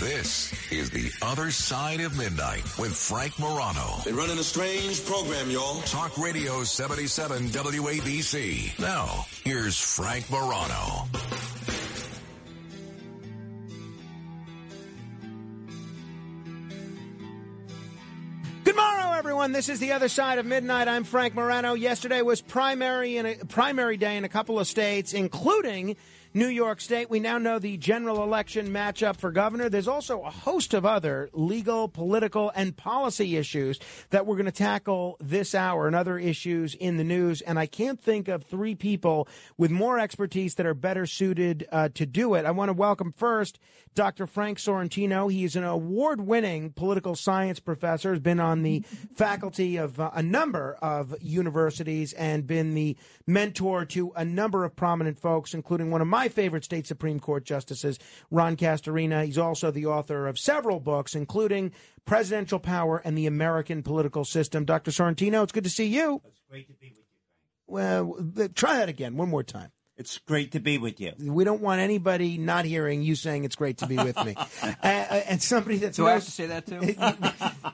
[0.00, 4.00] This is The Other Side of Midnight with Frank Morano.
[4.02, 5.82] They're running a strange program, y'all.
[5.82, 8.78] Talk Radio 77 WABC.
[8.78, 11.06] Now, here's Frank Morano.
[18.64, 19.52] Good morrow, everyone.
[19.52, 20.88] This is the other side of midnight.
[20.88, 21.74] I'm Frank Morano.
[21.74, 25.96] Yesterday was primary in a, primary day in a couple of states, including
[26.32, 27.10] New York State.
[27.10, 29.68] We now know the general election matchup for governor.
[29.68, 34.52] There's also a host of other legal, political, and policy issues that we're going to
[34.52, 37.40] tackle this hour and other issues in the news.
[37.40, 39.26] And I can't think of three people
[39.58, 42.44] with more expertise that are better suited uh, to do it.
[42.44, 43.58] I want to welcome first
[43.96, 44.28] Dr.
[44.28, 45.32] Frank Sorrentino.
[45.32, 48.84] He is an award winning political science professor, has been on the
[49.16, 52.96] faculty of uh, a number of universities and been the
[53.26, 57.44] mentor to a number of prominent folks, including one of my favorite state Supreme Court
[57.44, 57.98] justices,
[58.30, 59.24] Ron Castorina.
[59.24, 61.72] He's also the author of several books, including
[62.04, 64.64] Presidential Power and the American Political System.
[64.64, 64.90] Dr.
[64.90, 66.20] Sorrentino, it's good to see you.
[66.24, 67.04] It's great to be with you.
[67.66, 69.70] Well, try that again, one more time.
[70.00, 71.12] It's great to be with you.
[71.18, 74.34] We don't want anybody not hearing you saying it's great to be with me.
[74.62, 76.80] uh, and somebody that's Do no, I have to say that too?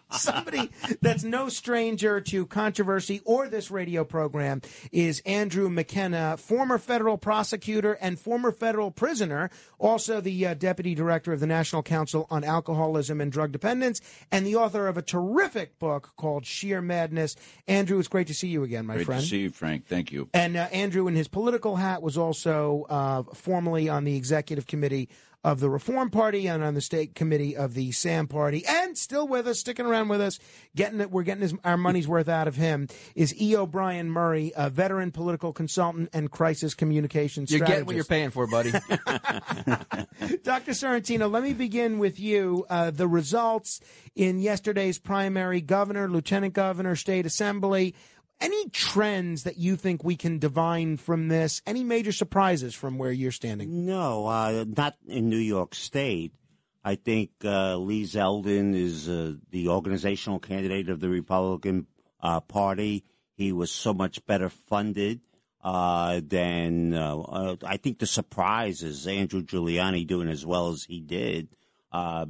[0.21, 7.19] somebody that's no stranger to controversy or this radio program is Andrew McKenna, former federal
[7.19, 12.45] prosecutor and former federal prisoner, also the uh, deputy director of the National Council on
[12.45, 14.01] Alcoholism and Drug Dependence,
[14.31, 17.37] and the author of a terrific book called Sheer Madness.
[17.69, 19.23] Andrew, it's great to see you again, my Great friend.
[19.23, 19.87] to see you, Frank.
[19.87, 20.29] Thank you.
[20.33, 25.09] And uh, Andrew, in his political hat, was also uh, formerly on the executive committee
[25.47, 29.29] of the Reform Party and on the state committee of the Sam Party, and still
[29.29, 30.41] with us, sticking around with us,
[30.75, 31.13] getting it.
[31.13, 32.89] We're getting his, our money's worth out of him.
[33.15, 33.55] Is E.
[33.57, 37.73] O'Brien Murray, a veteran political consultant and crisis communications You're strategist.
[37.75, 38.73] getting what you're paying for, buddy.
[40.43, 40.73] Dr.
[40.73, 42.67] Sorrentino, let me begin with you.
[42.69, 43.81] Uh, the results
[44.17, 47.95] in yesterday's primary governor, lieutenant governor, state assembly.
[48.41, 51.63] Any trends that you think we can divine from this?
[51.67, 53.87] Any major surprises from where you're standing?
[53.87, 56.35] No, uh, not in New York State.
[56.85, 61.87] I think uh, Lee Zeldin is uh, the organizational candidate of the Republican
[62.21, 63.05] uh, Party.
[63.35, 65.21] He was so much better funded
[65.65, 71.01] uh, than uh, I think the surprise is Andrew Giuliani doing as well as he
[71.01, 71.49] did.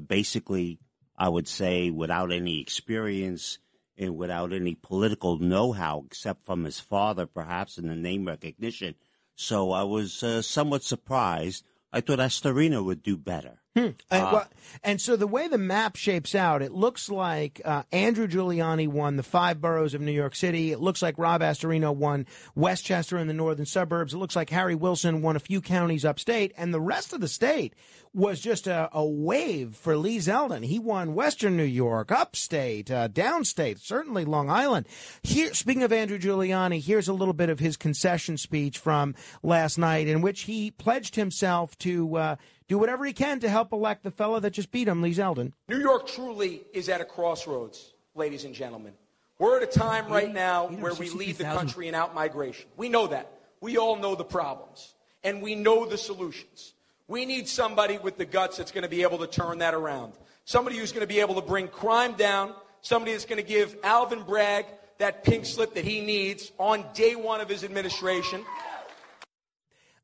[0.06, 0.78] Basically,
[1.18, 3.58] I would say without any experience
[3.98, 8.94] and without any political know-how, except from his father, perhaps, and the name recognition.
[9.34, 11.64] So I was uh, somewhat surprised.
[11.92, 13.60] I thought Astorino would do better.
[13.74, 14.48] And, well,
[14.82, 19.16] and so the way the map shapes out, it looks like uh, Andrew Giuliani won
[19.16, 20.72] the five boroughs of New York City.
[20.72, 24.14] It looks like Rob Astorino won Westchester and the northern suburbs.
[24.14, 27.28] It looks like Harry Wilson won a few counties upstate, and the rest of the
[27.28, 27.74] state
[28.16, 30.64] was just a, a wave for Lee Zeldin.
[30.64, 34.86] He won Western New York, upstate, uh, downstate, certainly Long Island.
[35.22, 39.76] Here, speaking of Andrew Giuliani, here's a little bit of his concession speech from last
[39.76, 42.16] night, in which he pledged himself to.
[42.16, 42.36] Uh,
[42.68, 45.52] do whatever he can to help elect the fellow that just beat him, Lee Zeldin.
[45.68, 48.92] New York truly is at a crossroads, ladies and gentlemen.
[49.38, 52.64] We're at a time right now where we lead the country in outmigration.
[52.76, 53.30] We know that.
[53.60, 56.72] We all know the problems, and we know the solutions.
[57.08, 60.14] We need somebody with the guts that's going to be able to turn that around.
[60.44, 62.52] Somebody who's going to be able to bring crime down.
[62.80, 64.66] Somebody that's going to give Alvin Bragg
[64.98, 68.44] that pink slip that he needs on day one of his administration.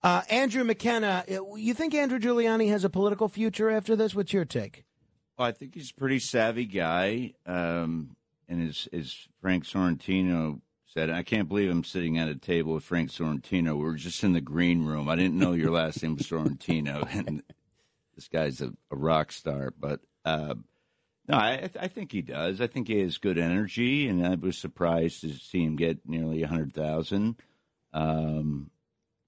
[0.02, 4.14] Uh, Andrew McKenna, uh, you think Andrew Giuliani has a political future after this?
[4.14, 4.84] What's your take?
[5.38, 7.34] Well, I think he's a pretty savvy guy.
[7.46, 8.16] Um,
[8.48, 10.60] and as, as Frank Sorrentino
[10.92, 13.78] said, I can't believe I'm sitting at a table with Frank Sorrentino.
[13.78, 15.08] We are just in the green room.
[15.08, 17.08] I didn't know your last name was Sorrentino.
[17.26, 17.42] And
[18.14, 19.72] this guy's a, a rock star.
[19.78, 20.54] But uh,
[21.28, 22.60] no, I, I think he does.
[22.60, 24.06] I think he has good energy.
[24.08, 27.36] And I was surprised to see him get nearly 100,000
[27.94, 28.70] um,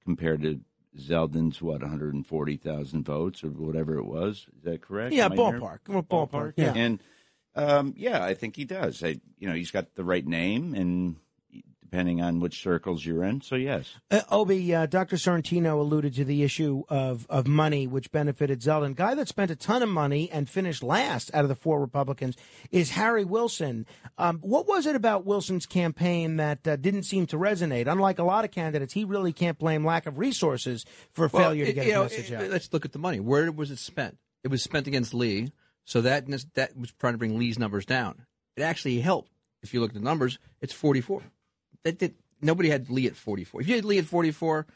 [0.04, 0.60] compared to
[0.98, 4.46] Zeldin's what 140,000 votes or whatever it was.
[4.58, 5.14] Is that correct?
[5.14, 5.78] Yeah, near- ballpark.
[5.88, 6.74] Ballpark, yeah.
[6.76, 7.02] And
[7.56, 9.02] um, yeah, I think he does.
[9.02, 11.16] I, you know, he's got the right name, and
[11.94, 13.40] depending on which circles you're in.
[13.40, 15.14] So yes, uh, Obi, uh, Dr.
[15.14, 18.96] Sorrentino alluded to the issue of of money, which benefited Zeldin.
[18.96, 22.36] Guy that spent a ton of money and finished last out of the four Republicans
[22.72, 23.86] is Harry Wilson.
[24.18, 27.86] Um, what was it about Wilson's campaign that uh, didn't seem to resonate?
[27.86, 31.66] Unlike a lot of candidates, he really can't blame lack of resources for well, failure
[31.66, 32.50] to it, get his know, message it, out.
[32.50, 33.20] Let's look at the money.
[33.20, 34.18] Where was it spent?
[34.42, 35.52] It was spent against Lee,
[35.84, 38.26] so that that was trying to bring Lee's numbers down.
[38.56, 39.30] It actually helped.
[39.62, 41.22] If you look at the numbers, it's 44.
[41.84, 43.62] That did nobody had Lee at 44.
[43.62, 44.66] If you had Lee at 44,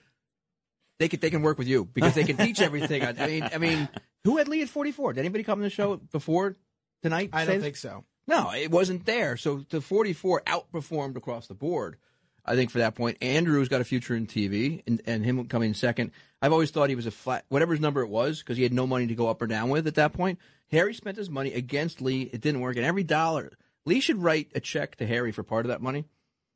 [0.99, 3.02] they could they can work with you because they can teach everything.
[3.05, 3.88] I mean, I mean,
[4.25, 5.14] who had Lee at 44?
[5.14, 6.56] Did anybody come on the show before
[7.02, 7.31] tonight?
[7.32, 8.05] I don't think so.
[8.26, 9.37] No, it wasn't there.
[9.37, 11.96] So the 44 outperformed across the board.
[12.44, 15.75] I think for that point, Andrew's got a future in TV, and, and him coming
[15.75, 16.12] second.
[16.40, 18.72] I've always thought he was a flat, whatever his number it was, because he had
[18.72, 20.38] no money to go up or down with at that point.
[20.70, 22.22] Harry spent his money against Lee.
[22.22, 23.52] It didn't work, and every dollar
[23.84, 26.04] Lee should write a check to Harry for part of that money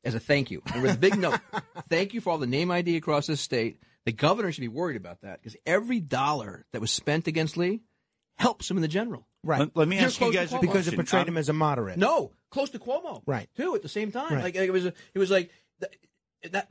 [0.04, 0.62] as a thank you.
[0.72, 1.40] And with a big note,
[1.88, 3.78] thank you for all the name ID across this state.
[4.04, 7.82] The governor should be worried about that because every dollar that was spent against Lee
[8.36, 9.26] helps him in the general.
[9.44, 9.60] Right.
[9.60, 10.60] Let, let me You're ask you guys a Cuomo.
[10.60, 11.98] because it portrayed Um, him as a moderate.
[11.98, 13.22] No, close to Cuomo.
[13.26, 13.48] Right.
[13.56, 14.34] Too at the same time.
[14.34, 14.42] Right.
[14.44, 14.86] Like it was.
[14.86, 15.50] It was like
[15.80, 15.94] that.
[16.50, 16.68] that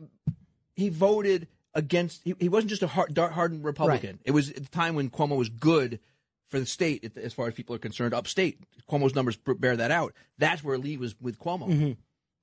[0.75, 2.21] he voted against.
[2.23, 4.09] He, he wasn't just a hard, hardened Republican.
[4.11, 4.19] Right.
[4.25, 5.99] It was at the time when Cuomo was good
[6.49, 8.59] for the state, as far as people are concerned, upstate.
[8.89, 10.13] Cuomo's numbers bear that out.
[10.37, 11.69] That's where Lee was with Cuomo.
[11.69, 11.91] Mm-hmm.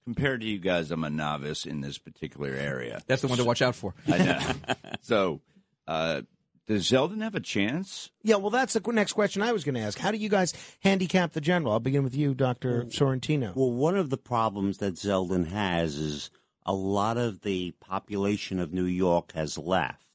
[0.08, 3.02] Compared to you guys, I'm a novice in this particular area.
[3.06, 3.92] That's the one to watch out for.
[4.10, 4.40] I know.
[5.02, 5.42] so,
[5.86, 6.22] uh,
[6.66, 8.10] does Zeldin have a chance?
[8.22, 9.98] Yeah, well, that's the next question I was going to ask.
[9.98, 11.74] How do you guys handicap the general?
[11.74, 12.84] I'll begin with you, Dr.
[12.84, 13.54] Sorrentino.
[13.54, 16.30] Well, one of the problems that Zeldin has is
[16.64, 20.06] a lot of the population of New York has left.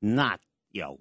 [0.00, 0.40] Not,
[0.70, 0.98] you know,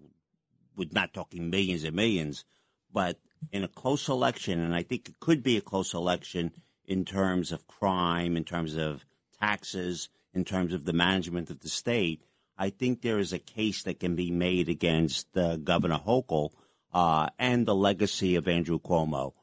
[0.75, 2.43] we're not talking millions and millions,
[2.91, 3.17] but
[3.53, 6.51] in a close election, and I think it could be a close election
[6.85, 9.05] in terms of crime, in terms of
[9.39, 12.21] taxes, in terms of the management of the state,
[12.57, 16.51] I think there is a case that can be made against uh, Governor Hochul
[16.93, 19.33] uh, and the legacy of Andrew Cuomo.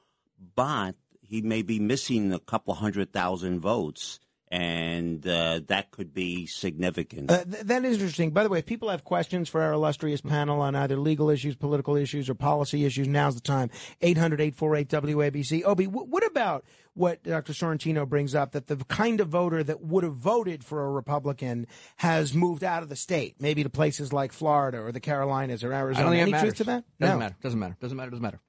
[0.54, 6.46] But he may be missing a couple hundred thousand votes, and uh, that could be
[6.46, 7.30] significant.
[7.30, 8.30] Uh, th- that is interesting.
[8.30, 11.56] By the way, if people have questions for our illustrious panel on either legal issues,
[11.56, 13.70] political issues, or policy issues, now's the time.
[14.00, 15.62] 800 848 WABC.
[15.64, 16.64] Obi, w- what about
[16.94, 17.52] what Dr.
[17.52, 21.66] Sorrentino brings up that the kind of voter that would have voted for a Republican
[21.96, 25.72] has moved out of the state, maybe to places like Florida or the Carolinas or
[25.72, 26.04] I Arizona?
[26.06, 26.48] don't think Any matters.
[26.48, 26.84] truth to that?
[26.98, 27.18] Doesn't no.
[27.20, 27.36] matter.
[27.42, 27.76] Doesn't matter.
[27.80, 28.10] Doesn't matter.
[28.10, 28.40] Doesn't matter.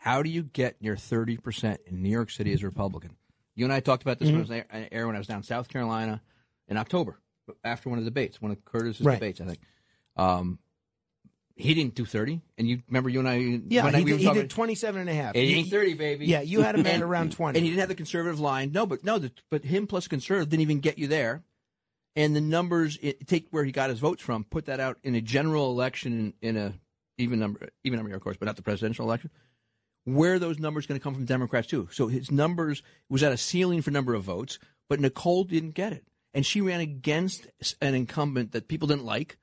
[0.00, 3.16] How do you get your thirty percent in New York City as a Republican?
[3.58, 5.06] You and I talked about this when I was Mm-hmm.
[5.06, 6.22] when I was down in South Carolina
[6.68, 7.18] in October
[7.64, 9.14] after one of the debates, one of Curtis's Right.
[9.14, 9.58] debates, I think.
[10.16, 10.58] Um,
[11.56, 13.34] he didn't do thirty, and you remember you and I.
[13.68, 15.34] Yeah, when I- he, we did, he did 27 and a half.
[15.34, 16.26] It He- ain't thirty, baby.
[16.26, 17.58] Yeah, you had a man And- around 20.
[17.58, 18.70] and he didn't have the conservative line.
[18.70, 21.42] No, but no, the, but him plus conservative didn't even get you there.
[22.14, 25.16] And the numbers it, take where he got his votes from, put that out in
[25.16, 26.74] a general election in, in a
[27.16, 29.30] even number, even number, of course, but not the presidential election.
[30.14, 31.88] Where those numbers going to come from Democrats too?
[31.92, 34.58] So his numbers was at a ceiling for number of votes,
[34.88, 37.46] but Nicole didn't get it, and she ran against
[37.82, 39.36] an incumbent that people didn't like.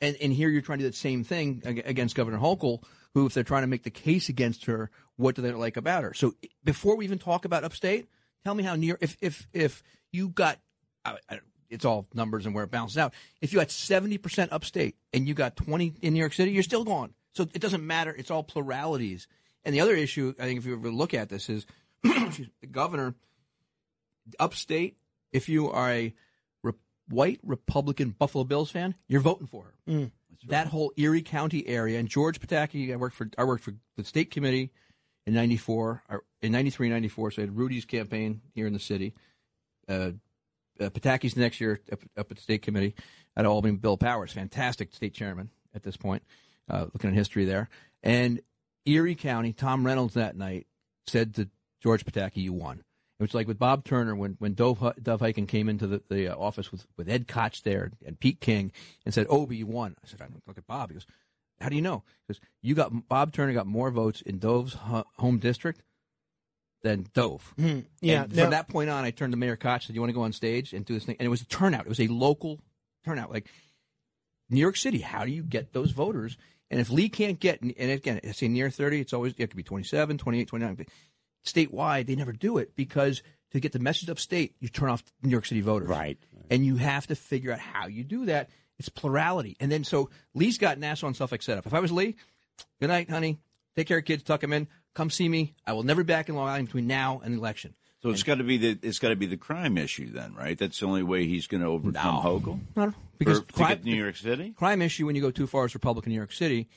[0.00, 2.82] And, and here you're trying to do the same thing against Governor Hochul,
[3.14, 6.02] who, if they're trying to make the case against her, what do they like about
[6.02, 6.12] her?
[6.12, 8.08] So before we even talk about upstate,
[8.44, 10.58] tell me how York, if if if you got,
[11.04, 11.40] I, I,
[11.70, 13.14] it's all numbers and where it balances out.
[13.40, 16.62] If you had 70 percent upstate and you got 20 in New York City, you're
[16.62, 17.14] still gone.
[17.34, 18.14] So it doesn't matter.
[18.16, 19.26] It's all pluralities.
[19.64, 21.66] And the other issue, I think, if you ever look at this, is
[22.02, 23.14] the governor
[24.38, 24.96] upstate.
[25.32, 26.14] If you are a
[26.62, 26.72] re-
[27.08, 29.74] white Republican Buffalo Bills fan, you're voting for her.
[30.48, 34.04] That whole Erie County area and George Pataki, I worked for I worked for the
[34.04, 34.70] state committee
[35.26, 36.02] in '94,
[36.42, 37.30] in '93, '94.
[37.30, 39.14] So I had Rudy's campaign here in the city.
[39.88, 40.10] Uh,
[40.80, 42.94] uh, Pataki's the next year up, up at the state committee
[43.36, 43.76] at Albany.
[43.76, 46.22] Bill Powers, fantastic state chairman at this point.
[46.68, 47.70] Uh, looking at history there,
[48.02, 48.40] and
[48.86, 50.66] Erie County, Tom Reynolds that night
[51.06, 51.48] said to
[51.82, 52.82] George Pataki, "You won."
[53.18, 56.28] It was like with Bob Turner when when Dov, Dov Hikind came into the, the
[56.28, 58.72] uh, office with, with Ed Koch there and Pete King
[59.04, 61.06] and said, "Obi, you won." I said, "I look at Bob." He goes,
[61.60, 64.74] "How do you know?" He goes, "You got Bob Turner got more votes in Dov's
[64.74, 65.82] hu- home district
[66.82, 67.80] than Dov." Hmm.
[68.00, 68.42] Yeah, no.
[68.42, 70.22] from that point on, I turned to Mayor Koch and said, "You want to go
[70.22, 71.86] on stage and do this thing?" And it was a turnout.
[71.86, 72.60] It was a local
[73.04, 73.30] turnout.
[73.30, 73.48] Like
[74.50, 76.36] New York City, how do you get those voters?
[76.74, 79.56] And if Lee can't get, and again, I say near 30, it's always, it could
[79.56, 80.74] be 27, 28, 29.
[80.74, 80.88] But
[81.46, 85.30] statewide, they never do it because to get the message upstate, you turn off New
[85.30, 85.88] York City voters.
[85.88, 86.18] Right.
[86.50, 88.50] And you have to figure out how you do that.
[88.76, 89.56] It's plurality.
[89.60, 91.64] And then so Lee's got Nassau and Suffolk set up.
[91.64, 92.16] If I was Lee,
[92.80, 93.38] good night, honey.
[93.76, 94.66] Take care of kids, tuck them in.
[94.94, 95.54] Come see me.
[95.64, 97.76] I will never be back in Long Island between now and the election.
[98.04, 100.58] So it's got to be the it's got to be the crime issue then, right?
[100.58, 102.20] That's the only way he's going to overcome No.
[102.20, 102.60] Hochul.
[102.76, 104.50] No, no, because For- to crime- get New York City.
[104.56, 106.68] crime issue when you go too far as Republican New York City,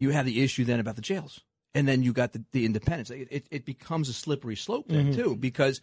[0.00, 1.40] you have the issue then about the jails,
[1.74, 3.10] and then you got the, the independence.
[3.10, 5.16] It, it, it becomes a slippery slope then Mhm.
[5.16, 5.82] too, because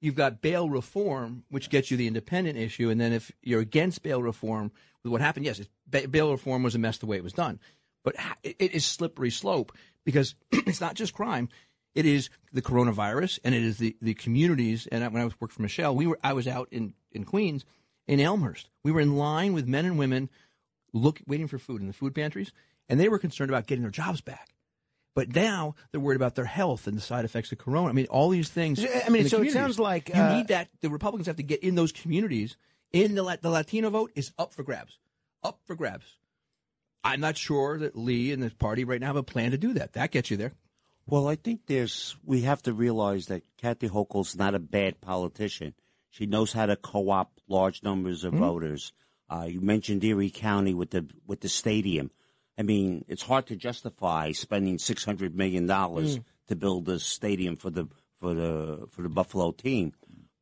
[0.00, 4.02] you've got bail reform, which gets you the independent issue, and then if you're against
[4.02, 7.22] bail reform, with what happened, yes, it, bail reform was a mess the way it
[7.24, 7.60] was done,
[8.02, 9.72] but it, it is slippery slope
[10.06, 11.50] because it's not just crime.
[11.96, 14.86] It is the coronavirus, and it is the, the communities.
[14.86, 17.64] And when I was working for Michelle, we were I was out in, in Queens,
[18.06, 18.68] in Elmhurst.
[18.84, 20.28] We were in line with men and women,
[20.92, 22.52] look waiting for food in the food pantries,
[22.86, 24.50] and they were concerned about getting their jobs back.
[25.14, 27.88] But now they're worried about their health and the side effects of corona.
[27.88, 28.84] I mean, all these things.
[28.84, 30.68] I mean, so it sounds like, you uh, need that.
[30.82, 32.58] The Republicans have to get in those communities.
[32.92, 34.98] In the the Latino vote is up for grabs,
[35.42, 36.04] up for grabs.
[37.02, 39.72] I'm not sure that Lee and the party right now have a plan to do
[39.72, 39.94] that.
[39.94, 40.52] That gets you there.
[41.06, 45.74] Well, I think there's we have to realize that Kathy Hochul's not a bad politician.
[46.10, 48.38] She knows how to co-opt large numbers of Mhm.
[48.38, 48.92] voters.
[49.30, 52.10] Uh, you mentioned Erie County with the with the stadium.
[52.58, 56.24] I mean, it's hard to justify spending six hundred million dollars Mm.
[56.48, 57.86] to build a stadium for the
[58.18, 59.92] for the for the Buffalo team,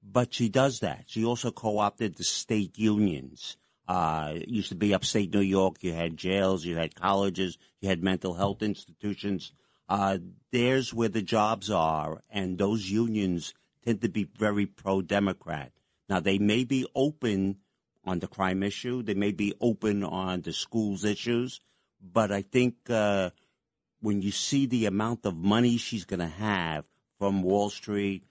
[0.02, 1.04] but she does that.
[1.08, 3.56] She also co-opted the state unions.
[3.86, 5.82] Uh, it used to be upstate New York.
[5.84, 9.52] You had jails, you had colleges, you had mental health institutions.
[9.88, 10.18] Uh,
[10.50, 15.72] there's where the jobs are, and those unions tend to be very pro-Democrat.
[16.08, 17.58] Now they may be open
[18.04, 21.60] on the crime issue, they may be open on the schools issues,
[22.00, 23.30] but I think uh,
[24.00, 26.84] when you see the amount of money she's going to have
[27.18, 28.24] from Wall Street,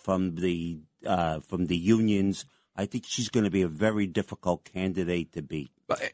[0.00, 2.44] from the uh, from the unions,
[2.74, 5.70] I think she's going to be a very difficult candidate to beat.
[5.86, 6.12] But,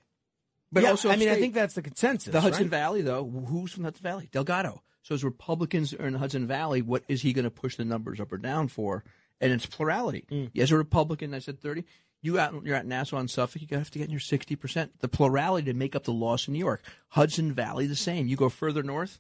[0.73, 2.33] but Yeah, also, I mean, I think that's the consensus.
[2.33, 2.71] The Hudson right?
[2.71, 4.29] Valley, though, who's from Hudson Valley?
[4.33, 4.83] Delgado.
[5.03, 7.85] So as Republicans are in the Hudson Valley, what is he going to push the
[7.85, 9.05] numbers up or down for?
[9.41, 10.25] And it's plurality.
[10.31, 10.57] Mm.
[10.57, 11.85] As a Republican, I said thirty.
[12.25, 13.63] You out, you're at Nassau and Suffolk.
[13.63, 15.01] You have to get in your sixty percent.
[15.01, 16.83] The plurality to make up the loss in New York.
[17.09, 18.29] Hudson Valley, the same.
[18.29, 19.19] You go further north,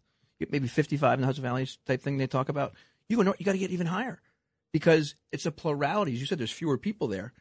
[0.50, 2.74] maybe fifty-five in the Hudson Valley type thing they talk about.
[3.08, 4.20] You go north, you got to get even higher
[4.72, 6.12] because it's a plurality.
[6.12, 7.32] As you said, there's fewer people there.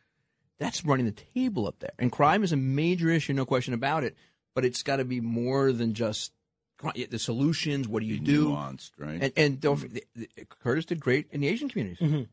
[0.62, 1.91] That's running the table up there.
[2.00, 4.15] And crime is a major issue, no question about it.
[4.53, 6.32] But it's got to be more than just
[6.77, 7.88] cri- the solutions.
[7.88, 8.50] What do you do?
[8.50, 9.22] Nuanced, right?
[9.24, 12.00] And, and don't forget, the- the- Curtis did great in the Asian communities.
[12.00, 12.27] Mhm.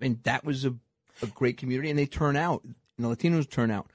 [0.00, 0.74] I mean, that was a,
[1.22, 2.64] a great community, and they turn out.
[2.64, 3.90] And the Latinos turn out.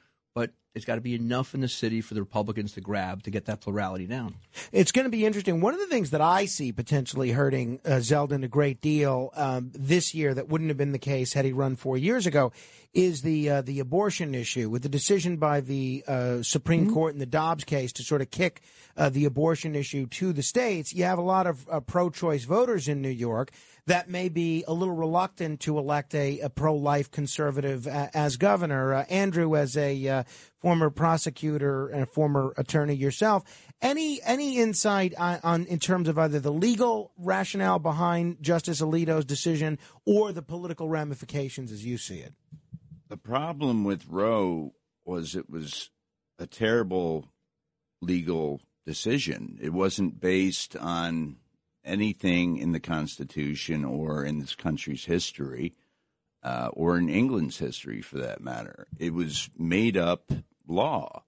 [0.76, 3.46] It's got to be enough in the city for the Republicans to grab to get
[3.46, 4.36] that plurality down.
[4.74, 5.62] It's going to be interesting.
[5.62, 9.72] One of the things that I see potentially hurting uh, Zeldin a great deal um,
[9.74, 12.52] this year that wouldn't have been the case had he run four years ago
[12.94, 17.20] is the uh, the abortion issue with the decision by the uh, Supreme Court in
[17.20, 18.62] the Dobbs case to sort of kick
[18.98, 20.94] uh, the abortion issue to the states.
[20.94, 23.52] You have a lot of uh, pro-choice voters in New York
[23.88, 28.94] that may be a little reluctant to elect a, a pro-life conservative uh, as governor.
[28.94, 30.24] Uh, Andrew, as a uh,
[30.60, 33.44] former prosecutor and a former attorney yourself,
[33.82, 39.26] any any insight on, on in terms of either the legal rationale behind Justice Alito's
[39.26, 42.34] decision or the political ramifications as you see it?
[43.08, 44.74] The problem with Roe
[45.06, 45.92] was it was
[46.40, 47.30] a terrible
[48.02, 49.60] legal decision.
[49.62, 51.38] It wasn't based on
[51.86, 55.76] anything in the Constitution or in this country's history,
[56.44, 58.88] uh, or in England's history for that matter.
[59.00, 60.32] It was made up
[60.68, 61.24] law,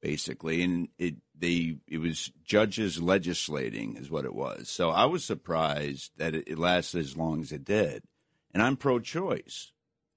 [0.00, 4.68] basically, and it they it was judges legislating is what it was.
[4.68, 8.04] So I was surprised that it, it lasted as long as it did,
[8.52, 9.72] and I'm pro-choice.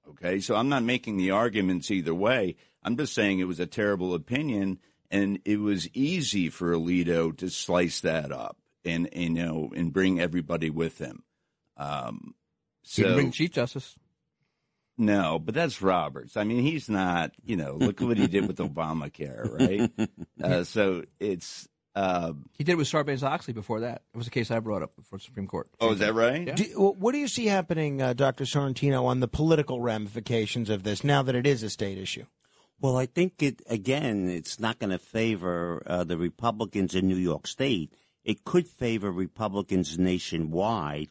[0.07, 2.55] Okay, so I'm not making the arguments either way.
[2.83, 4.77] I'm just saying it was a terrible opinion,
[5.09, 9.91] and it was easy for Alito to slice that up and, and you know and
[9.91, 11.23] bring everybody with him.
[11.77, 12.35] Um,
[12.83, 13.95] You can so bring Chief Justice.
[14.97, 16.37] no, but that's Roberts.
[16.37, 17.31] I mean, he's not.
[17.43, 20.09] You know, look what he did with Obamacare, right?
[20.41, 21.67] Uh, so it's.
[21.97, 24.01] Um, He did it with Sarbanes Oxley before that.
[24.13, 25.69] It was a case I brought up before the Supreme Court.
[25.79, 26.45] oh, is that right?
[26.47, 26.55] Yeah.
[26.55, 26.63] Do,
[26.99, 28.43] what do you see happening, uh, Dr.
[28.43, 32.25] Sorrentino, on the political ramifications of this now that it is a state issue?
[32.81, 34.27] Well, I think it again.
[34.27, 37.93] It's not going to favor uh, the Republicans in New York State.
[38.25, 41.09] It could favor Republicans nationwide,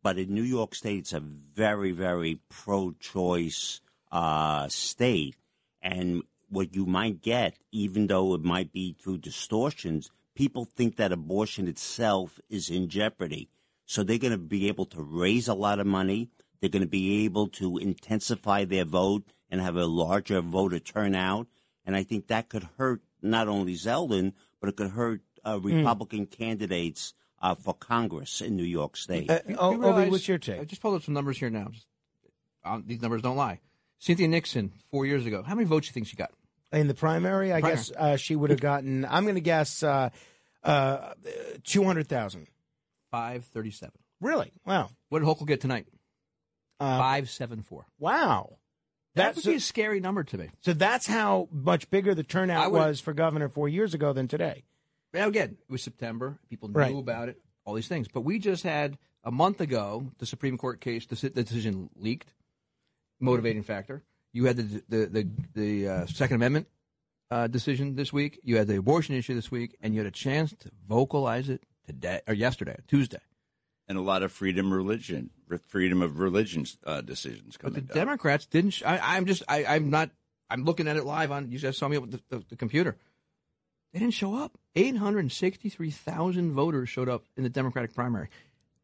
[0.00, 3.80] but in New York State, it's a very, very pro-choice
[4.12, 5.34] uh, state,
[5.82, 11.10] and what you might get, even though it might be through distortions, people think that
[11.10, 13.48] abortion itself is in jeopardy.
[13.86, 16.28] So they're going to be able to raise a lot of money.
[16.60, 21.48] They're going to be able to intensify their vote and have a larger voter turnout.
[21.84, 26.26] And I think that could hurt not only Zeldin, but it could hurt uh, Republican
[26.26, 29.30] candidates uh, for Congress in New York State.
[29.30, 30.60] Uh, oh, you Obi, realize- what's your take?
[30.60, 31.68] I just pulled up some numbers here now.
[31.70, 31.86] Just,
[32.64, 33.60] um, these numbers don't lie.
[33.98, 35.42] Cynthia Nixon, four years ago.
[35.42, 36.30] How many votes do you think she got?
[36.72, 37.76] In the primary, I Primary.
[37.76, 39.04] guess uh, she would have gotten.
[39.04, 40.08] I'm going to guess uh,
[40.64, 41.12] uh,
[41.64, 42.46] two hundred thousand.
[43.10, 43.92] Five thirty-seven.
[44.20, 44.52] Really?
[44.64, 44.88] Wow.
[45.10, 45.86] What did Hochul get tonight?
[46.80, 47.84] Uh, Five seven four.
[47.98, 48.56] Wow.
[49.14, 50.48] That That's would be a scary number to me.
[50.60, 50.72] so.
[50.72, 54.64] That's how much bigger the turnout was for governor four years ago than today.
[55.12, 56.38] Now again, it was September.
[56.48, 56.94] People knew Right.
[56.96, 57.40] about it.
[57.64, 61.06] All these things, but we just had a month ago the Supreme Court case.
[61.06, 62.32] The, the decision leaked.
[63.20, 64.02] Motivating factor.
[64.32, 66.66] You had the the the, the uh, Second Amendment
[67.30, 68.40] uh, decision this week.
[68.42, 71.62] You had the abortion issue this week, and you had a chance to vocalize it
[71.86, 73.20] today or yesterday, Tuesday.
[73.86, 75.30] and a lot of freedom religion,
[75.68, 77.94] freedom of religion uh, decisions But the down.
[77.96, 78.70] Democrats didn't.
[78.72, 79.44] Sh- I, I'm just.
[79.48, 80.10] I, I'm not.
[80.50, 81.52] I'm looking at it live on.
[81.52, 82.96] You just saw me with the, the, the computer.
[83.92, 84.56] They didn't show up.
[84.74, 88.28] 863,000 voters showed up in the Democratic primary.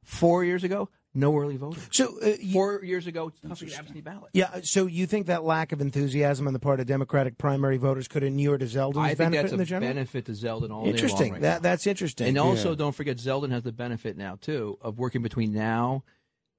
[0.05, 1.87] Four years ago, no early voters.
[1.91, 4.31] So uh, you, Four years ago, tough to get absentee ballot.
[4.33, 4.61] yeah.
[4.63, 8.23] So you think that lack of enthusiasm on the part of Democratic primary voters could
[8.23, 11.33] inure to Zeldin's I think benefit that's a benefit to Zeldin all Interesting.
[11.33, 11.69] right that now.
[11.71, 12.29] that's interesting.
[12.29, 12.77] And also, Yeah.
[12.77, 16.05] don't forget, Zeldin has the benefit now too of working between now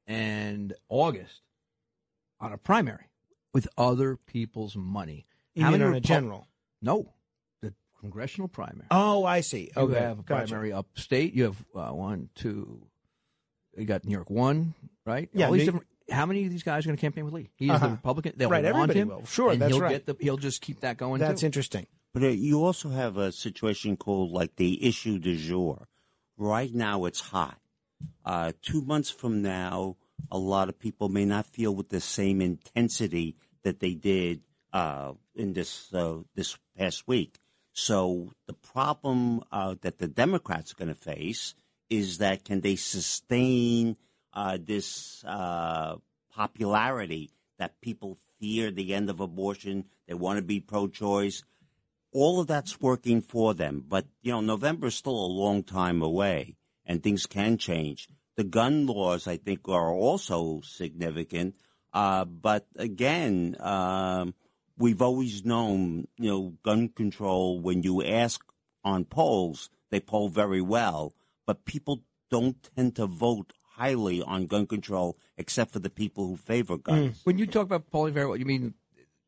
[0.06, 1.42] and August
[2.40, 3.06] on a primary
[3.54, 5.26] with other people's money.
[5.56, 6.48] You How mean many on a general?
[6.82, 7.14] No,
[8.00, 8.88] congressional primary.
[8.92, 9.70] Oh, I see.
[9.76, 9.82] Okay.
[9.82, 10.48] You Okay, have a gotcha.
[10.48, 11.34] primary upstate.
[11.34, 12.82] You have uh, one, two.
[13.78, 14.74] You got New York one,
[15.06, 15.30] right?
[15.34, 17.34] Yeah, All these New- different, how many of these guys are going to campaign with
[17.34, 17.50] Lee?
[17.56, 17.86] He's is Uh-huh.
[17.88, 18.34] the Republican.
[18.36, 19.08] They'll Right, want everybody him.
[19.10, 19.26] will.
[19.26, 19.92] Sure, and that's he'll right.
[19.92, 21.20] Get the, he'll just keep that going.
[21.20, 21.46] That's too.
[21.46, 21.88] interesting.
[22.14, 25.88] But uh, you also have a situation called like the issue du jour.
[26.38, 27.60] Right now, it's hot.
[28.26, 29.98] Uh, two months from now,
[30.32, 34.42] a lot of people may not feel with the same intensity that they did
[34.74, 37.38] uh, in this uh, this past week.
[37.80, 41.56] So the problem uh, that the Democrats are going to face
[41.90, 43.96] is that can they sustain
[44.34, 45.96] uh, this uh,
[46.30, 51.44] popularity that people fear the end of abortion, they want to be pro-choice.
[52.12, 56.02] All of that's working for them, but you know November is still a long time
[56.02, 58.10] away, and things can change.
[58.36, 61.56] The gun laws, I think, are also significant.
[61.94, 64.34] Uh, but again, um,
[64.80, 67.60] we've always known, you know, gun control.
[67.60, 68.42] When you ask
[68.84, 71.14] on polls, they poll very well,
[71.46, 76.38] but people don't tend to vote highly on gun control, except for the people who
[76.38, 76.84] favor mm.
[76.84, 77.22] guns.
[77.24, 78.74] When you talk about polling very well, you mean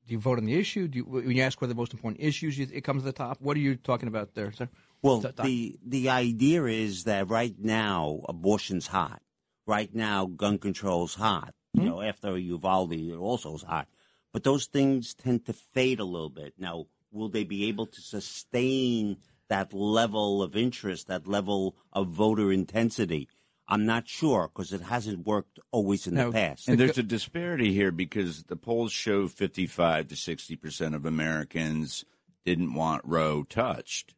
[0.08, 0.88] do you vote on the issue?
[0.88, 3.06] Do you, when you ask what are the most important issues, you, it comes to
[3.06, 3.38] the top.
[3.40, 4.68] What are you talking about there, sir?
[5.02, 9.22] Well, Doc- the the idea is that right now abortion's hot.
[9.68, 11.54] Right now, gun control's hot.
[11.74, 11.88] You hmm?
[11.88, 13.88] know, after Uvalde, it also is hot.
[14.34, 16.54] But those things tend to fade a little bit.
[16.58, 19.18] Now, will they be able to sustain
[19.50, 23.28] that level of interest, that level of voter intensity?
[23.68, 26.68] I'm not sure because it hasn't worked always in Now, the past.
[26.68, 32.04] And there's a disparity here because the polls show 55 to 60 percent of Americans
[32.46, 34.14] didn't want Roe touched,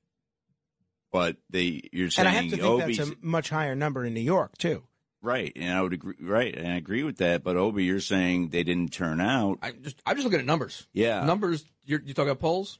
[1.11, 4.05] but they you're And saying I have to think Obi's that's a much higher number
[4.05, 4.83] in New York too.
[5.23, 6.15] Right, and I would agree.
[6.21, 7.43] Right, and I agree with that.
[7.43, 9.57] But Obi, you're saying they didn't turn out.
[9.63, 10.85] I just I'm just looking at numbers.
[10.93, 11.25] Yeah.
[11.25, 11.65] numbers.
[11.85, 12.77] You're, you talking about polls?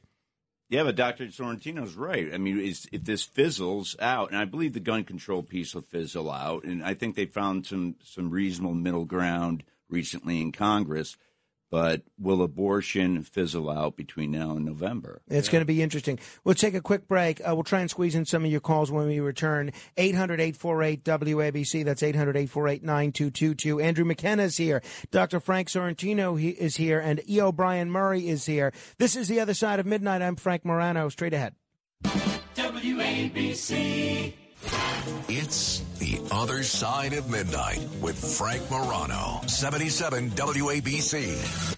[0.70, 1.26] Yeah, but Dr.
[1.26, 2.32] Sorrentino's right.
[2.32, 5.82] I mean, is, if this fizzles out, and I believe the gun control piece will
[5.82, 11.16] fizzle out, and I think they found some some reasonable middle ground recently in Congress.
[11.74, 15.22] But will abortion fizzle out between now and November?
[15.26, 16.20] It's going to be interesting.
[16.44, 17.40] We'll take a quick break.
[17.40, 19.72] Uh, we'll try and squeeze in some of your calls when we return.
[19.96, 21.84] 800 848 WABC.
[21.84, 23.80] That's 800 848 9222.
[23.80, 24.82] Andrew McKenna is here.
[25.10, 25.40] Dr.
[25.40, 27.00] Frank Sorrentino he is here.
[27.00, 27.40] And E.
[27.40, 28.72] O'Brien Murray is here.
[28.98, 30.22] This is The Other Side of Midnight.
[30.22, 31.08] I'm Frank Morano.
[31.08, 31.56] Straight ahead.
[35.28, 39.40] It's The Other Side of Midnight with Frank Morano.
[39.46, 41.73] 77 WABC.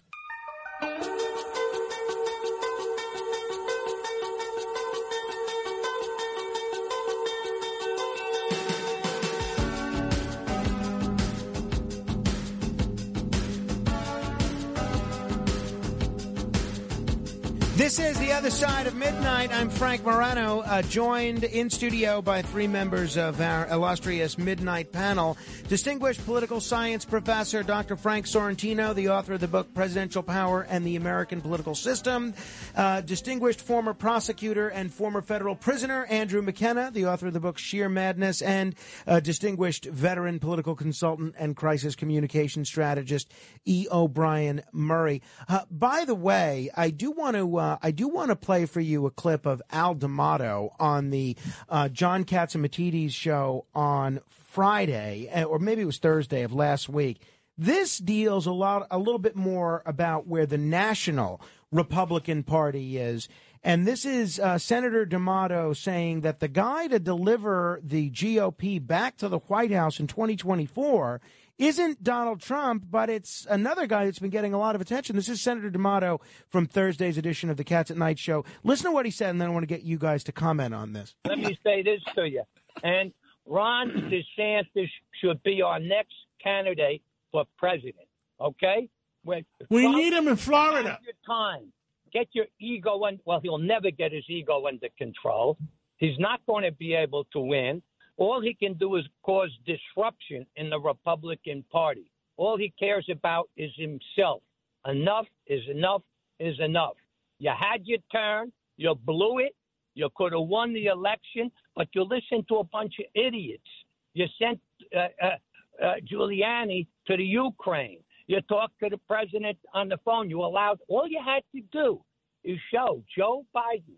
[17.96, 19.50] This is The Other Side of Midnight.
[19.54, 25.38] I'm Frank Morano, uh, joined in studio by three members of our illustrious Midnight panel.
[25.68, 27.96] Distinguished political science professor Dr.
[27.96, 32.34] Frank Sorrentino, the author of the book Presidential Power and the American Political System.
[32.74, 37.56] Uh, distinguished former prosecutor and former federal prisoner Andrew McKenna, the author of the book
[37.56, 38.42] Sheer Madness.
[38.42, 38.74] And
[39.06, 43.32] uh, distinguished veteran political consultant and crisis communication strategist
[43.64, 43.86] E.
[43.90, 45.22] O'Brien Murray.
[45.48, 48.80] Uh, by the way, I do want to uh, I do want to play for
[48.80, 51.36] you a clip of Al D'Amato on the
[51.68, 57.22] uh, John Catsimatidis show on Friday, eh, or maybe it was Thursday of last week.
[57.56, 63.28] This deals a lot, a little bit more about where the national Republican Party is.
[63.62, 69.16] And this is uh, Senator D'Amato saying that the guy to deliver the GOP back
[69.18, 71.20] to the White House in 2024
[71.58, 75.16] isn't Donald Trump, but it's another guy that's been getting a lot of attention.
[75.16, 78.44] This is Senator D'Amato from Thursday's edition of the Cats at Night show.
[78.62, 80.74] Listen to what he said, and then I want to get you guys to comment
[80.74, 81.14] on this.
[81.26, 82.42] Let me say this to you.
[82.82, 83.12] And
[83.46, 84.90] Ron DeSantis
[85.20, 88.08] should be our next candidate for president.
[88.40, 88.88] Okay?
[89.24, 89.44] we
[89.82, 90.98] Trump, need him in Florida.
[91.04, 91.72] Your time.
[92.12, 93.18] Get your ego in.
[93.24, 95.58] Well, he'll never get his ego under control.
[95.96, 97.82] He's not going to be able to win.
[98.18, 102.10] All he can do is cause disruption in the Republican Party.
[102.36, 104.42] All he cares about is himself.
[104.86, 106.02] Enough is enough
[106.38, 106.96] is enough.
[107.38, 108.52] You had your turn.
[108.76, 109.54] You blew it.
[109.94, 113.68] You could have won the election, but you listened to a bunch of idiots.
[114.12, 114.60] You sent
[114.94, 118.00] uh, uh, uh, Giuliani to the Ukraine.
[118.26, 120.28] You talked to the president on the phone.
[120.28, 122.02] You allowed, all you had to do
[122.44, 123.96] is show Joe Biden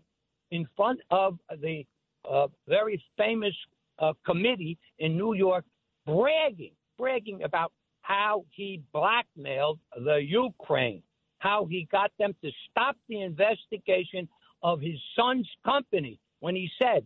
[0.51, 1.85] in front of the
[2.29, 3.55] uh, very famous
[3.99, 5.65] uh, committee in New York
[6.05, 11.03] bragging, bragging about how he blackmailed the Ukraine,
[11.39, 14.27] how he got them to stop the investigation
[14.63, 17.05] of his son's company when he said,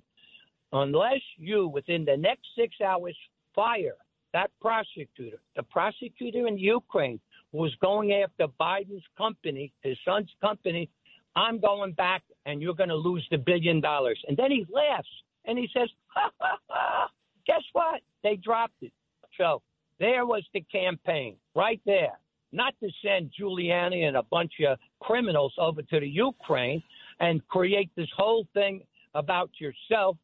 [0.71, 3.17] unless you, within the next six hours,
[3.53, 3.95] fire
[4.33, 7.19] that prosecutor, the prosecutor in Ukraine
[7.51, 10.89] who was going after Biden's company, his son's company,
[11.35, 14.19] I'm going back and you're going to lose the billion dollars.
[14.27, 15.07] And then he laughs
[15.45, 17.09] and he says, ha, ha, ha.
[17.45, 18.01] guess what?
[18.23, 18.91] They dropped it.
[19.37, 19.61] So
[19.99, 22.19] there was the campaign right there.
[22.51, 26.83] Not to send Giuliani and a bunch of criminals over to the Ukraine
[27.19, 28.83] and create this whole thing
[29.15, 30.17] about yourself.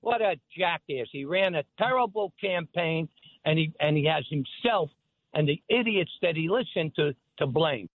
[0.00, 1.08] What a jackass.
[1.12, 3.08] He ran a terrible campaign
[3.44, 4.90] and he and he has himself
[5.34, 7.88] and the idiots that he listened to to blame.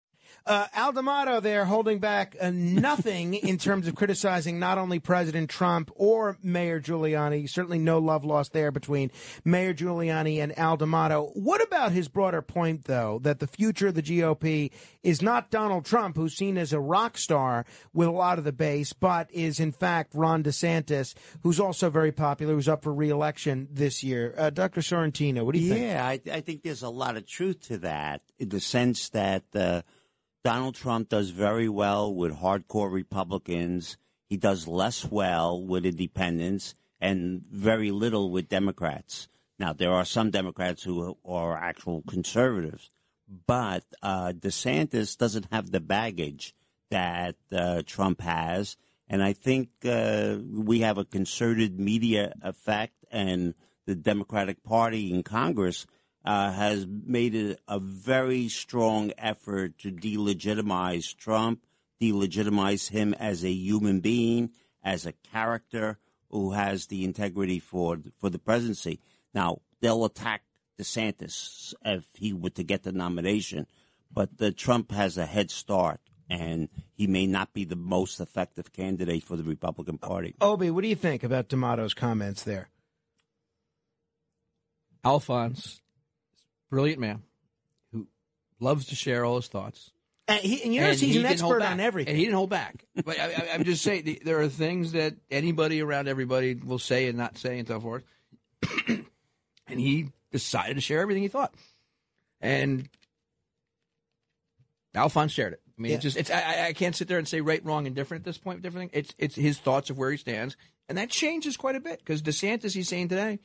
[0.47, 5.51] Uh, Al D'Amato there holding back uh, nothing in terms of criticizing not only President
[5.51, 7.49] Trump or Mayor Giuliani.
[7.49, 9.11] Certainly no love lost there between
[9.45, 11.31] Mayor Giuliani and Al D'Amato.
[11.35, 14.71] What about his broader point, though, that the future of the GOP
[15.03, 18.53] is not Donald Trump, who's seen as a rock star with a lot of the
[18.53, 23.69] base, but is in fact Ron DeSantis, who's also very popular, who's up for reelection
[23.71, 24.35] this year.
[24.37, 24.81] Uh, Dr.
[24.81, 26.25] Sorrentino, what do you yeah, think?
[26.25, 29.45] Yeah, I, I, think there's a lot of truth to that in the sense that
[29.55, 29.83] uh,
[30.45, 33.97] Donald Trump does very well with hardcore Republicans.
[34.29, 39.29] He does less well with independents and very little with Democrats.
[39.59, 42.91] Now, there are some Democrats who are actual conservatives,
[43.47, 46.55] but uh, DeSantis doesn't have the baggage
[46.91, 48.77] that uh, Trump has.
[49.09, 53.55] And I think uh, we have a concerted media effect, and
[53.87, 55.87] the Democratic Party in Congress
[56.25, 61.63] uh, has made it a very strong effort to delegitimize Trump,
[62.01, 64.51] delegitimize him as a human being,
[64.83, 65.99] as a character
[66.31, 69.01] who has the integrity for for the presidency.
[69.33, 70.43] Now they'll attack
[70.79, 73.67] DeSantis if he were to get the nomination,
[74.13, 76.01] but the Trump has a head start
[76.31, 80.35] and he may not be the most effective candidate for the Republican Party.
[80.41, 82.69] Obi, what do you think about D'Amato's comments there?
[85.05, 85.81] Alphonse
[86.71, 87.23] brilliant man
[87.93, 88.07] who
[88.61, 89.91] loves to share all his thoughts.
[90.27, 92.11] And, he, and you notice he's he an expert on everything.
[92.11, 92.85] And he didn't hold back.
[93.03, 97.17] but I, am just saying, there are things that anybody around everybody will say and
[97.17, 98.05] not say and so forth.
[98.89, 101.55] and he decided to share everything he thought.
[102.43, 102.91] And
[104.95, 105.63] Alphonse shared it.
[105.67, 105.97] I mean, yeah.
[105.97, 108.25] it's just it's I, I, can't sit there and say right, wrong, and different at
[108.25, 108.63] this point.
[108.63, 109.01] Different thing.
[109.01, 110.57] It's it's his thoughts of where he stands,
[110.89, 113.39] and that changes quite a bit because DeSantis, he's saying today,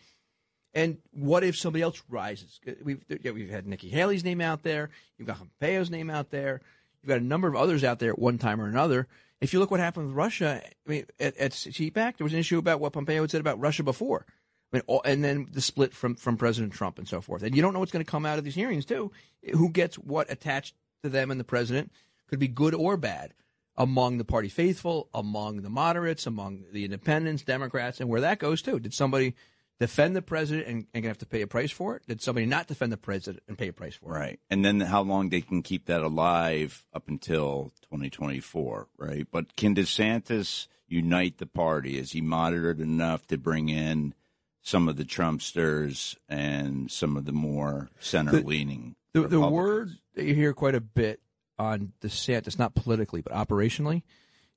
[0.73, 2.59] and what if somebody else rises?
[2.67, 4.89] Uh, we've yeah, we've had Nikki Haley's name out there.
[5.17, 6.61] You've got Pompeo's name out there.
[7.01, 9.07] You've got a number of others out there at one time or another.
[9.41, 12.39] If you look what happened with Russia, I mean, at, at CPAC, there was an
[12.39, 14.25] issue about what Pompeo had said about Russia before.
[14.71, 17.43] I mean, all, and then the split from, from President Trump and so forth.
[17.43, 19.11] And you don't know what's going to come out of these hearings, too.
[19.51, 21.91] Who gets what attached to them and the president
[22.29, 23.33] could be good or bad
[23.75, 28.61] among the party faithful, among the moderates, among the independents, Democrats, and where that goes,
[28.61, 28.79] too.
[28.79, 29.35] Did somebody
[29.79, 32.03] defend the president and, and have to pay a price for it?
[32.07, 34.19] Did somebody not defend the president and pay a price for it?
[34.19, 34.39] Right.
[34.49, 39.27] And then how long they can keep that alive up until 2024, right?
[39.31, 41.97] But can DeSantis unite the party?
[41.97, 44.13] Is he moderate enough to bring in
[44.61, 48.95] some of the Trumpsters and some of the more center leaning?
[49.13, 51.19] The, the, the word that you hear quite a bit
[51.59, 54.03] on DeSantis, not politically, but operationally,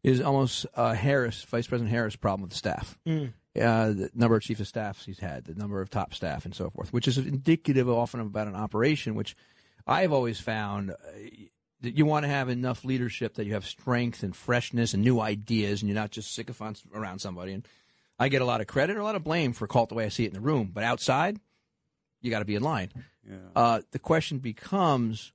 [0.03, 2.99] is almost uh, Harris, Vice President Harris, problem with the staff.
[3.07, 3.33] Mm.
[3.59, 6.55] Uh, the number of chief of staffs he's had, the number of top staff, and
[6.55, 9.35] so forth, which is indicative often about an operation, which
[9.87, 10.95] I've always found uh,
[11.81, 15.21] that you want to have enough leadership that you have strength and freshness and new
[15.21, 17.53] ideas, and you're not just sycophants around somebody.
[17.53, 17.67] And
[18.19, 19.95] I get a lot of credit or a lot of blame for call it the
[19.95, 21.39] way I see it in the room, but outside,
[22.21, 22.91] you got to be in line.
[23.29, 23.37] Yeah.
[23.55, 25.33] Uh, the question becomes,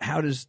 [0.00, 0.46] how does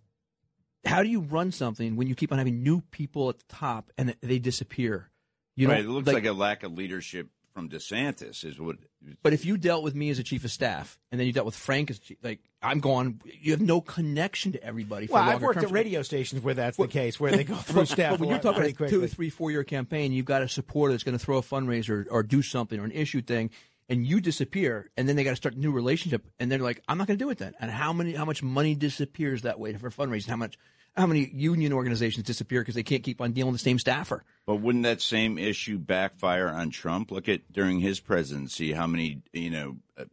[0.86, 3.91] how do you run something when you keep on having new people at the top
[3.97, 5.10] and they disappear?
[5.55, 8.77] You right, it looks like, a lack of leadership from DeSantis is what.
[9.21, 11.45] But if you dealt with me as a chief of staff, and then you dealt
[11.45, 15.07] with Frank as chief, like I'm gone, you have no connection to everybody.
[15.07, 15.65] For Well, I've worked term.
[15.65, 18.11] at radio stations where that's the case, where they go through staff.
[18.11, 19.15] But when you're talking pretty about a two, quickly.
[19.15, 22.23] three, four year campaign, you've got a supporter that's going to throw a fundraiser or
[22.23, 23.51] do something or an issue thing,
[23.89, 26.81] and you disappear, and then they got to start a new relationship, and they're like,
[26.87, 27.53] I'm not going to do it then.
[27.59, 30.27] And how many, how much money disappears that way for fundraising?
[30.29, 30.57] How much,
[30.95, 34.23] how many union organizations disappear because they can't keep on dealing with the same staffer?
[34.45, 37.12] But wouldn't that same issue backfire on Trump?
[37.12, 40.06] Look at during his presidency, how many you know uh,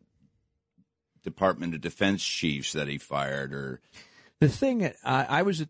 [1.23, 3.81] Department of Defense chiefs that he fired, or
[4.41, 5.69] The thing, uh, I was at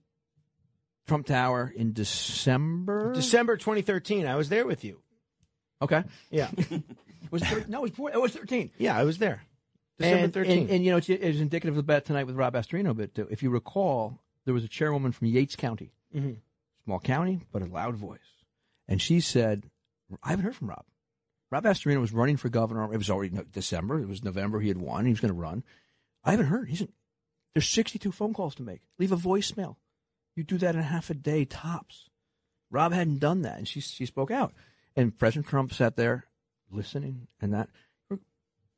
[1.08, 3.12] Trump Tower in December.
[3.12, 5.00] December 2013, I was there with you.
[5.82, 6.04] Okay.
[6.30, 6.50] Yeah.
[7.32, 8.70] was it thir- no, it was, four, it was 13.
[8.78, 9.42] Yeah, I was there.
[9.98, 10.58] December and, 13.
[10.58, 12.96] And, and, you know, it's, it's indicative of that tonight with Rob Astorino.
[12.96, 16.38] But uh, if you recall, there was a chairwoman from Yates County, Mhm.
[16.84, 18.44] small county, but a loud voice.
[18.88, 19.70] And she said,
[20.22, 20.84] I haven't heard from Rob.
[21.50, 22.92] Rob Astorino was running for governor.
[22.92, 23.98] It was already December.
[24.00, 24.60] It was November.
[24.60, 25.04] He had won.
[25.04, 25.64] He was going to run.
[26.24, 26.68] I haven't heard.
[26.68, 26.92] He's in,
[27.54, 28.82] there's 62 phone calls to make.
[28.98, 29.76] Leave a voicemail.
[30.36, 32.08] You do that in half a day tops.
[32.70, 34.52] Rob hadn't done that, and she she spoke out.
[34.94, 36.26] And President Trump sat there
[36.70, 37.68] listening, and that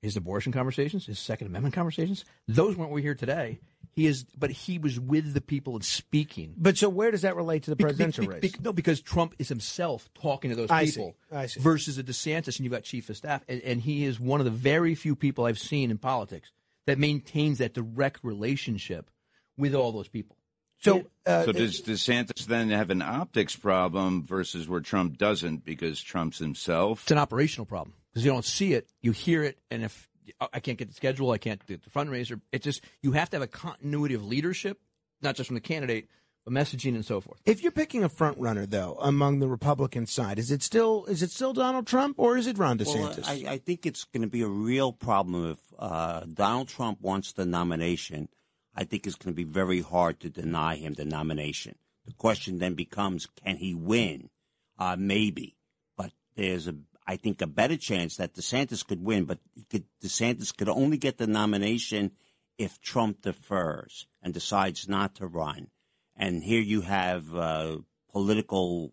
[0.03, 3.61] his abortion conversations, his Second Amendment conversations, those weren't we hear today.
[3.95, 6.55] He is, but he was with the people and speaking.
[6.57, 8.61] But so where does that relate to the Be- be- be- race?
[8.61, 10.93] no, because Trump is himself talking to those I see.
[10.93, 11.61] people I see.
[11.61, 14.45] versus a DeSantis, and you've got chief of staff, and, and he is one of
[14.45, 16.51] the very few people I've seen in politics
[16.87, 19.11] that maintains that direct relationship
[19.57, 20.37] with all those people.
[20.83, 26.01] So, uh, so does DeSantis then have an optics problem versus where Trump doesn't because
[26.01, 27.03] Trump's himself?
[27.03, 30.09] It's an operational problem because you don't see it, you hear it, and if
[30.53, 32.41] I can't get the schedule, I can't do the fundraiser.
[32.51, 34.81] It just you have to have a continuity of leadership,
[35.21, 36.09] not just from the candidate,
[36.45, 37.41] but messaging and so forth.
[37.45, 41.23] If you're picking a front runner, though, among the Republican side, is it still is
[41.23, 43.27] it still Donald Trump or is it Ron DeSantis?
[43.27, 47.01] Well, I, I think it's going to be a real problem if uh, Donald Trump
[47.01, 48.29] wants the nomination.
[48.75, 51.77] I think it's going to be very hard to deny him the nomination.
[52.07, 54.31] The question then becomes, can he win?
[54.79, 55.57] Uh, maybe,
[55.97, 56.75] but there's a,
[57.07, 59.25] I think, a better chance that DeSantis could win.
[59.25, 59.39] But
[59.71, 62.13] could, DeSantis could only get the nomination
[62.59, 65.69] if Trump defers and decides not to run.
[66.17, 67.79] And here you have uh,
[68.11, 68.93] political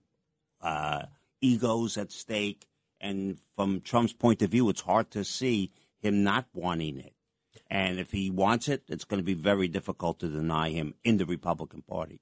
[0.62, 1.06] uh,
[1.42, 2.68] egos at stake.
[3.02, 7.13] And from Trump's point of view, it's hard to see him not wanting it.
[7.69, 11.17] And if he wants it, it's going to be very difficult to deny him in
[11.17, 12.22] the Republican Party.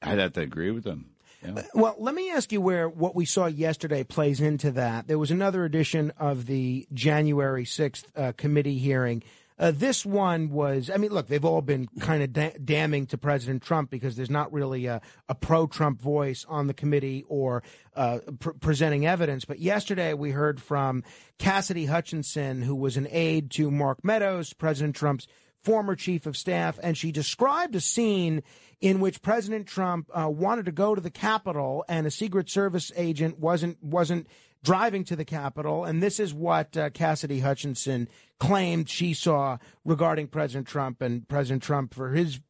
[0.00, 1.10] I'd have to agree with him.
[1.42, 1.62] Yeah.
[1.74, 5.06] Well, let me ask you where what we saw yesterday plays into that.
[5.06, 9.22] There was another edition of the January 6th uh, committee hearing.
[9.58, 13.18] Uh, this one was, I mean, look, they've all been kind of da- damning to
[13.18, 17.62] President Trump because there's not really a, a pro Trump voice on the committee or
[17.96, 19.44] uh, pr- presenting evidence.
[19.44, 21.02] But yesterday we heard from
[21.38, 25.26] Cassidy Hutchinson, who was an aide to Mark Meadows, President Trump's
[25.62, 28.42] former chief of staff, and she described a scene
[28.80, 32.92] in which President Trump uh, wanted to go to the Capitol, and a Secret Service
[32.96, 34.28] agent wasn't wasn't
[34.62, 40.28] driving to the Capitol, and this is what uh, Cassidy Hutchinson claimed she saw regarding
[40.28, 41.94] President Trump and President Trump.
[41.94, 42.40] For his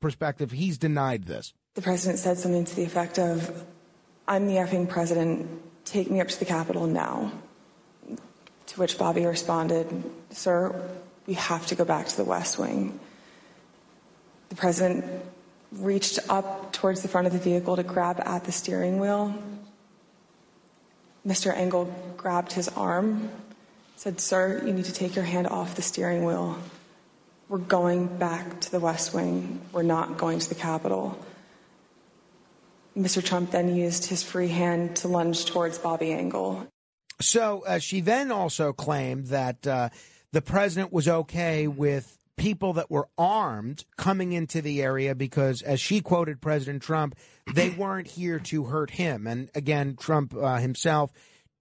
[0.00, 1.52] perspective, he's denied this.
[1.74, 3.64] The president said something to the effect of,
[4.26, 5.48] I'm the effing president,
[5.84, 7.32] take me up to the Capitol now.
[8.66, 9.86] To which Bobby responded,
[10.30, 10.88] Sir,
[11.26, 12.98] we have to go back to the West Wing.
[14.48, 15.04] The president
[15.72, 19.34] reached up towards the front of the vehicle to grab at the steering wheel.
[21.28, 21.54] Mr.
[21.54, 23.28] Engel grabbed his arm,
[23.96, 26.58] said, Sir, you need to take your hand off the steering wheel.
[27.50, 29.60] We're going back to the West Wing.
[29.72, 31.18] We're not going to the Capitol.
[32.96, 33.22] Mr.
[33.22, 36.66] Trump then used his free hand to lunge towards Bobby Engel.
[37.20, 39.90] So uh, she then also claimed that uh,
[40.32, 45.80] the president was okay with people that were armed coming into the area because, as
[45.80, 47.16] she quoted President Trump,
[47.52, 49.26] they weren't here to hurt him.
[49.26, 51.12] And again, Trump uh, himself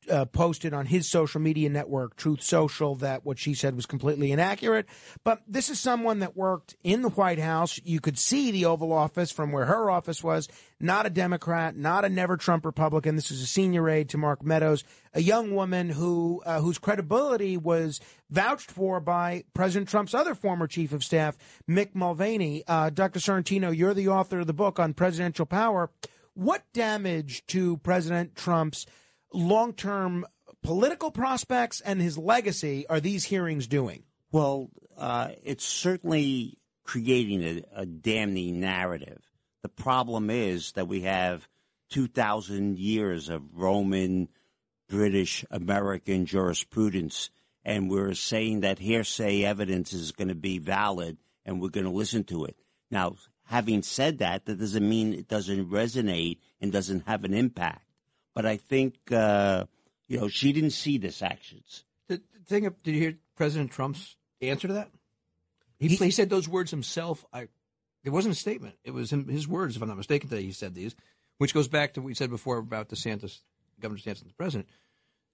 [0.10, 4.32] uh, posted on his social media network, Truth Social, that what she said was completely
[4.32, 4.86] inaccurate.
[5.24, 7.80] But this is someone that worked in the White House.
[7.84, 10.48] You could see the Oval Office from where her office was.
[10.80, 13.16] Not a Democrat, not a never Trump Republican.
[13.16, 17.58] This is a senior aide to Mark Meadows, a young woman who uh, whose credibility
[17.58, 21.36] was vouched for by President Trump's other former chief of staff,
[21.68, 22.64] Mick Mulvaney.
[22.68, 23.20] Uh, Dr.
[23.20, 25.90] Sorrentino, you're the author of the book on presidential power.
[26.36, 28.86] What damage to President Trump's
[29.34, 30.28] long term
[30.62, 34.04] political prospects and his legacy are these hearings doing?
[34.32, 39.27] Well, uh, it's certainly creating a, a damning narrative.
[39.68, 41.46] The problem is that we have
[41.90, 44.30] 2,000 years of Roman,
[44.88, 47.30] British, American jurisprudence,
[47.66, 51.92] and we're saying that hearsay evidence is going to be valid and we're going to
[51.92, 52.56] listen to it.
[52.90, 57.84] Now, having said that, that doesn't mean it doesn't resonate and doesn't have an impact.
[58.34, 59.66] But I think, uh,
[60.08, 61.84] you know, she didn't see this actions.
[62.08, 64.92] The, the thing, did you hear President Trump's answer to that?
[65.78, 67.26] He, he, he said those words himself.
[67.34, 67.50] I,
[68.08, 68.76] it wasn't a statement.
[68.86, 70.96] It was his words, if I'm not mistaken, that he said these,
[71.40, 73.42] which goes back to what we said before about DeSantis,
[73.82, 74.70] Governor DeSantis, and the president.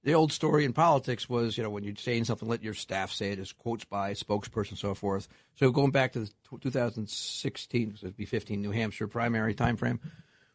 [0.04, 3.12] The old story in politics was, you know, when you're saying something, let your staff
[3.12, 5.28] say it as quotes by spokesperson, so forth.
[5.54, 6.32] So going back to the
[6.62, 10.00] 2016, because it'd be 15 New Hampshire primary timeframe,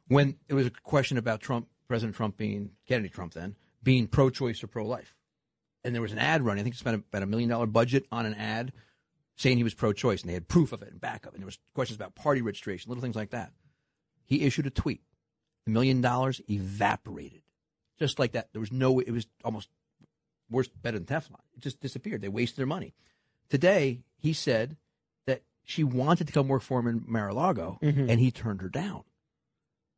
[0.09, 3.55] when it was a question about Trump President Trump being Kennedy Trump then
[3.85, 5.15] being pro-choice or pro-life,
[5.85, 6.63] and there was an ad running.
[6.63, 8.73] I think he spent about a million dollar budget on an ad
[9.39, 11.59] saying he was pro-choice, and they had proof of it and backup, and there was
[11.73, 13.53] questions about party registration, little things like that.
[14.27, 15.01] He issued a tweet.
[15.65, 17.43] The million dollars evaporated,
[17.99, 18.49] just like that.
[18.53, 18.99] There was no.
[19.01, 19.71] It was almost
[20.51, 21.41] worse, better than Teflon.
[21.57, 22.21] It just disappeared.
[22.21, 22.95] They wasted their money.
[23.49, 24.77] Today, he said
[25.27, 28.11] that she wanted to come work for him in Mar-a-Lago, mm-hmm.
[28.11, 29.05] and he turned her down.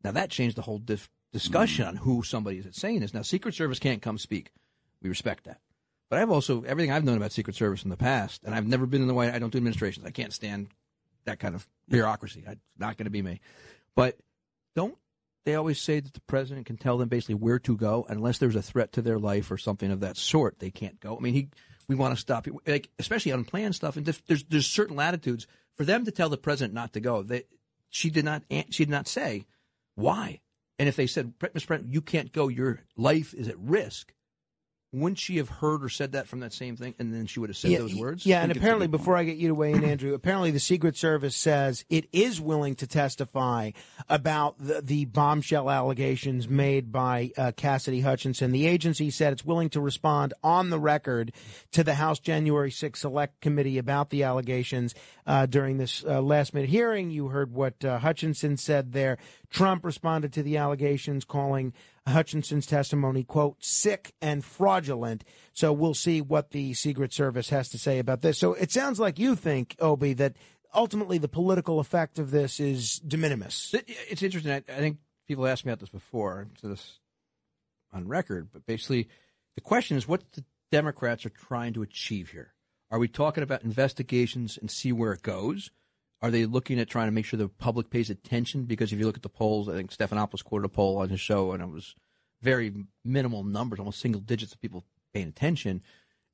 [0.05, 0.83] Now that changed the whole
[1.33, 3.15] discussion on who somebody is saying this.
[3.15, 4.53] Now, Secret Service can't come speak.
[5.03, 5.61] We respect that.
[6.11, 8.85] But I've also everything I've known about Secret Service in the past, and I've never
[8.85, 9.33] been in the White.
[9.33, 10.05] I don't do administrations.
[10.05, 10.69] I can't stand
[11.25, 12.43] that kind of bureaucracy.
[12.47, 13.41] It's not going to be me.
[13.95, 14.19] But
[14.75, 14.97] don't
[15.45, 18.57] they always say that the president can tell them basically where to go unless there's
[18.57, 20.59] a threat to their life or something of that sort?
[20.59, 21.17] They can't go.
[21.17, 21.49] I mean, he
[21.87, 23.97] we want to stop like especially unplanned stuff.
[23.97, 25.47] And there's there's certain latitudes
[25.77, 27.23] for them to tell the president not to go.
[27.23, 27.45] They,
[27.89, 29.47] she did not she did not say
[29.95, 30.41] why.
[30.81, 31.67] And if they said, Mr.
[31.67, 34.15] President, you can't go, your life is at risk,
[34.93, 37.49] wouldn't she have heard or said that from that same thing, and then she would
[37.49, 38.27] have said yeah, those words?
[38.27, 41.37] Yeah, and apparently, before I get you to weigh in, Andrew, apparently the Secret Service
[41.37, 43.71] says it is willing to testify
[44.09, 48.51] about the, the bombshell allegations made by uh, Cassidy Hutchinson.
[48.51, 51.33] The agency said it's willing to respond on the record
[51.71, 56.53] to the House January 6 Select Committee about the allegations uh, during this uh, last
[56.53, 57.11] minute hearing.
[57.11, 59.19] You heard what uh, Hutchinson said there.
[59.51, 61.73] Trump responded to the allegations, calling
[62.11, 65.25] Hutchinson's testimony, quote, sick and fraudulent.
[65.53, 68.39] So we'll see what the Secret Service has to say about this.
[68.39, 70.37] So it sounds like you think, Obi, that
[70.75, 73.75] ultimately the political effect of this is de minimis.
[74.09, 74.53] It's interesting.
[74.53, 76.99] I, think people asked me about this before, to this
[77.93, 79.09] on record, but basically
[79.55, 82.55] the question is what the Democrats are trying to achieve here.
[82.91, 85.71] Are we talking about investigations and see where it goes?
[86.23, 88.65] Are they looking at trying to make sure the public pays attention?
[88.65, 91.21] Because if you look at the polls, I think Stephanopoulos quoted a poll on his
[91.21, 91.95] show, and it was
[92.43, 92.73] very
[93.05, 95.83] minimal numbers, almost single digits of people paying attention.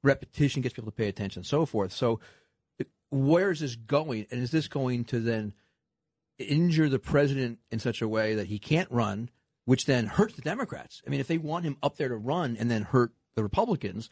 [0.02, 1.92] Repetition gets people to pay attention, and so forth.
[1.92, 2.20] So,
[3.10, 4.26] where is this going?
[4.30, 5.52] And is this going to then
[6.38, 9.30] injure the president in such a way that he can't run,
[9.64, 11.00] which then hurts the Democrats?
[11.06, 14.10] I mean, if they want him up there to run and then hurt the Republicans,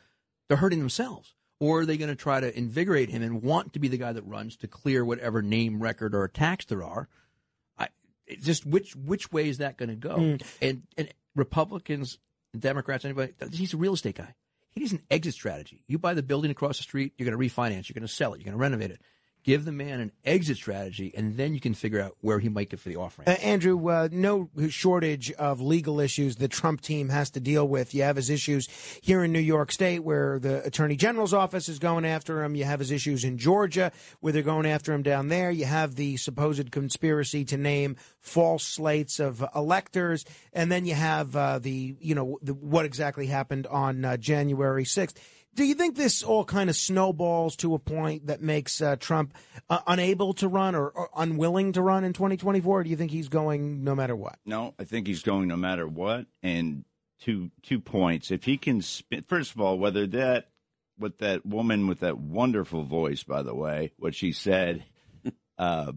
[0.49, 3.79] they're hurting themselves or are they going to try to invigorate him and want to
[3.79, 7.09] be the guy that runs to clear whatever name, record, or attacks there are?
[7.79, 7.89] I,
[8.41, 10.17] just which which way is that going to go?
[10.17, 10.43] Mm.
[10.61, 12.19] And and Republicans,
[12.59, 14.35] Democrats, anybody, he's a real estate guy.
[14.71, 15.85] He needs an exit strategy.
[15.87, 18.35] You buy the building across the street, you're going to refinance, you're going to sell
[18.35, 19.01] it, you're going to renovate it.
[19.45, 22.71] Give the man an exit strategy, and then you can figure out where he might
[22.71, 23.29] get for the offering.
[23.29, 27.95] Uh, Andrew, uh, no shortage of legal issues the Trump team has to deal with.
[27.95, 28.69] You have his issues
[29.03, 32.55] here in New York State, where the Attorney General's office is going after him.
[32.55, 35.51] You have his issues in Georgia, where they're going after him down there.
[35.51, 41.37] You have the supposed conspiracy to name false slates of electors, and then you have
[41.37, 45.17] uh, the, you know, the, what exactly happened on uh, January 6th.
[45.55, 49.35] Do you think this all kind of snowballs to a point that makes uh, Trump
[49.71, 52.85] uh, unable to run or, or, unwilling to run in 2024?
[52.85, 54.39] do you think he's going no matter what?
[54.45, 56.27] No, I think he's going no matter what.
[56.43, 56.85] And
[57.21, 58.31] two two points.
[58.31, 60.49] If he can, spin, first of all, whether that
[60.97, 64.85] what that woman with that wonderful voice, by the way, what she said
[65.59, 65.93] uh,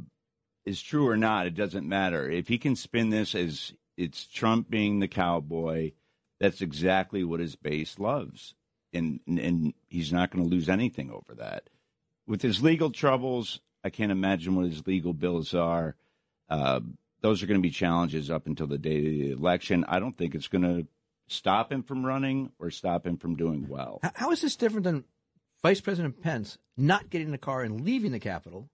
[0.66, 2.30] is true or not, it doesn't matter.
[2.30, 5.92] If he can spin this as it's Trump being the cowboy
[6.40, 8.54] That's exactly what his base loves,
[8.98, 11.70] and and he's not going to lose anything over that.
[12.26, 15.96] With his legal troubles, I can't imagine what his legal bills are.
[16.50, 16.82] Uh,
[17.22, 19.86] those are going to be challenges up until the day of the election.
[19.88, 20.88] I don't think it's going to
[21.28, 24.00] stop him from running or stop him from doing well.
[24.16, 25.06] How is this different than
[25.62, 28.70] Vice President Pence not getting in the car and leaving the Capitol,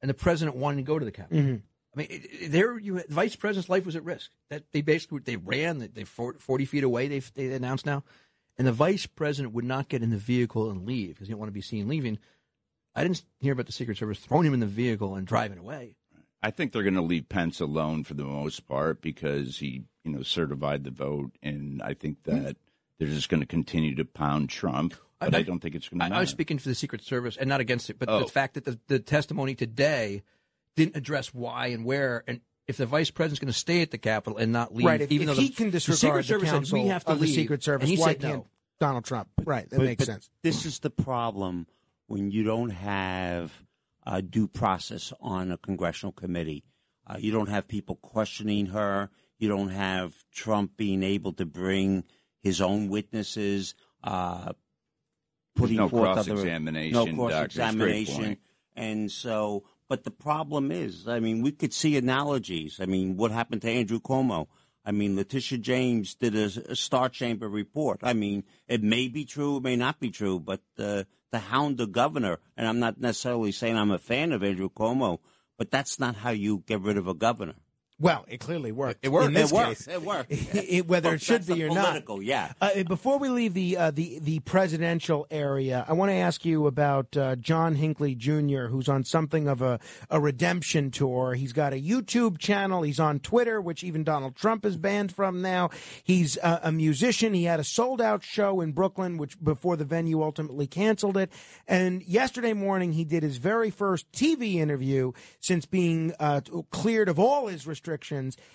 [0.00, 1.42] and the president wanting to go to the Capitol?
[1.42, 1.56] Mm-hmm.
[1.94, 4.30] I mean, there you the vice president's life was at risk.
[4.48, 7.08] That they basically they ran they forty feet away.
[7.08, 8.02] They they announced now,
[8.58, 11.40] and the vice president would not get in the vehicle and leave because he didn't
[11.40, 12.18] want to be seen leaving.
[12.94, 15.96] I didn't hear about the Secret Service throwing him in the vehicle and driving away.
[16.42, 20.12] I think they're going to leave Pence alone for the most part because he, you
[20.12, 22.42] know, certified the vote, and I think hmm.
[22.42, 22.56] that
[22.98, 24.94] they're just going to continue to pound Trump.
[25.20, 26.06] But I, I don't think it's going to.
[26.06, 28.20] I, I, was speaking for the Secret Service and not against it, but Oh.
[28.20, 30.22] the fact that the, the testimony today
[30.74, 33.98] didn't address why and where, and if the vice president's going to stay at the
[33.98, 35.00] Capitol and not leave, right.
[35.00, 37.04] If, even if though he the, can the disregard Secret Service the said we have
[37.04, 38.46] to leave, the Secret Service, and he why said can't no.
[38.80, 39.28] Donald Trump?
[39.44, 39.68] Right.
[39.68, 40.30] That But- makes but sense.
[40.42, 41.66] This is the problem
[42.06, 43.52] when you don't have
[44.06, 46.64] uh, due process on a congressional committee.
[47.06, 49.10] Uh, you don't have people questioning her.
[49.38, 52.04] You don't have Trump being able to bring
[52.42, 54.52] his own witnesses, uh,
[55.56, 58.36] putting no forth other cross-examination, no cross That's a great examination,
[58.76, 59.64] and so.
[59.92, 62.80] But the problem is, I mean, we could see analogies.
[62.80, 64.46] I mean, what happened to Andrew Cuomo?
[64.86, 68.00] I mean, Letitia James did a, a Star Chamber report.
[68.02, 71.76] I mean, it may be true, it may not be true, but uh, the hound
[71.76, 75.18] the governor, and I'm not necessarily saying I'm a fan of Andrew Cuomo,
[75.58, 77.56] but that's not how you get rid of a governor.
[78.02, 78.98] Well, it clearly worked.
[79.04, 79.28] It worked.
[79.28, 79.68] In this It worked.
[79.68, 79.86] case.
[79.88, 80.32] It worked.
[80.54, 81.84] It- whether Well, it should be or not.
[81.86, 82.52] political, yeah.
[82.60, 86.66] Uh, before we leave the uh, the the presidential area, I want to ask you
[86.66, 89.78] about uh, John Hinckley Jr., who's on something of a,
[90.10, 91.34] a redemption tour.
[91.34, 92.82] He's got a YouTube channel.
[92.82, 95.70] He's on Twitter, which even Donald Trump is banned from now.
[96.02, 97.34] He's uh, a musician.
[97.34, 101.30] He had a sold out show in Brooklyn, which before the venue ultimately canceled it.
[101.68, 106.40] And yesterday morning, he did his very first TV interview since being uh,
[106.72, 107.91] cleared of all his restrictions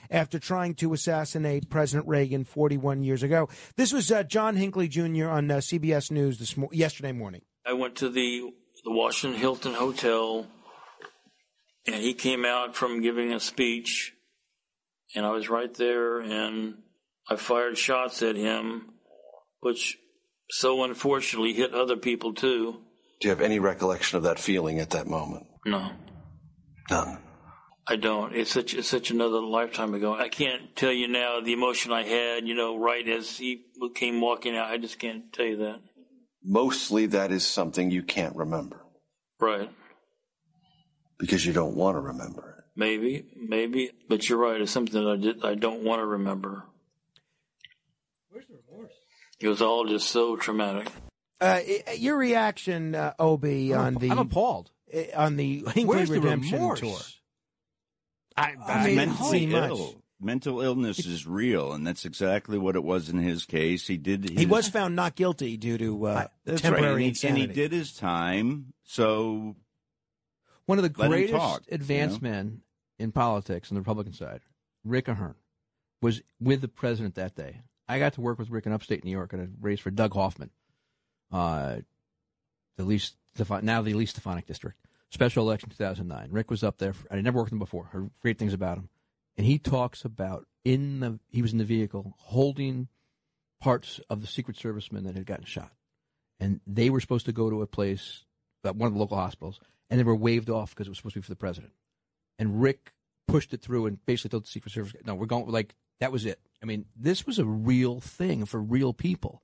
[0.10, 3.50] after trying to assassinate President Reagan 41 years ago.
[3.76, 5.28] This was uh, John Hinckley Jr.
[5.28, 7.42] on uh, CBS News this mo- yesterday morning.
[7.66, 8.52] I went to the
[8.84, 10.48] the Washington Hilton Hotel,
[11.86, 14.14] and he came out from giving a speech,
[15.16, 16.76] and I was right there, and
[17.30, 18.94] I fired shots at him,
[19.60, 19.98] which
[20.50, 22.82] so unfortunately hit other people too.
[23.20, 25.48] Do you have any recollection of that feeling at that moment?
[25.66, 25.92] No,
[26.90, 27.18] None.
[27.90, 28.36] I don't.
[28.36, 30.14] It's such it's such another lifetime ago.
[30.14, 32.48] I can't tell you now the emotion I had.
[32.48, 33.64] You know, right as he
[33.96, 35.80] came walking out, I just can't tell you that.
[36.44, 38.82] Mostly that is something you can't remember
[39.40, 39.70] Right.
[41.20, 42.64] because you don't want to remember it.
[42.76, 44.62] Maybe, maybe, but you're right.
[44.62, 45.44] It's something that I did.
[45.46, 46.64] I don't want to remember.
[48.30, 48.92] Where's the remorse?
[49.40, 50.88] It was all just so traumatic.
[51.42, 51.60] Uh,
[51.96, 54.72] your reaction, uh, Obi, on the I'm appalled.
[54.94, 56.20] uh, on the Hinckley Where's the
[56.50, 56.78] tour.
[58.38, 59.70] I, He's I mean, mentally much.
[59.70, 60.02] ill.
[60.20, 63.86] Mental illness is real, and that's exactly what it was in his case.
[63.86, 64.24] He did.
[64.24, 67.38] His, He was found not guilty due to uh, That's temporary right, and he, and
[67.38, 68.74] he did his time.
[68.84, 69.56] So
[70.66, 72.18] One of the greatest talk, you know?
[72.22, 72.62] men
[72.98, 74.42] in politics on the Republican side,
[74.84, 75.36] Rick Ahearn,
[76.02, 77.62] was with the president that day.
[77.88, 80.14] I got to work with Rick in upstate New York at a race for Doug
[80.14, 80.50] Hoffman,
[81.32, 81.78] uh,
[82.76, 84.87] the Elise Stefan- now the Elise Stefanik district.
[85.10, 86.30] Special election 2009.
[86.32, 86.94] Rick was up there.
[86.94, 87.86] For, I never worked with him before.
[87.86, 88.90] Heard great things about him,
[89.38, 92.90] and he talks about in the he was in the vehicle holding
[93.62, 95.72] parts of the Secret Servicemen that had gotten shot,
[96.40, 98.26] and they were supposed to go to a place,
[98.66, 101.14] uh, one of the local hospitals, and they were waved off because it was supposed
[101.14, 101.72] to be for the president.
[102.38, 102.94] And Rick
[103.28, 106.26] pushed it through and basically told the Secret Service, "No, we're going like that was
[106.26, 109.42] it." I mean, this was a real thing for real people,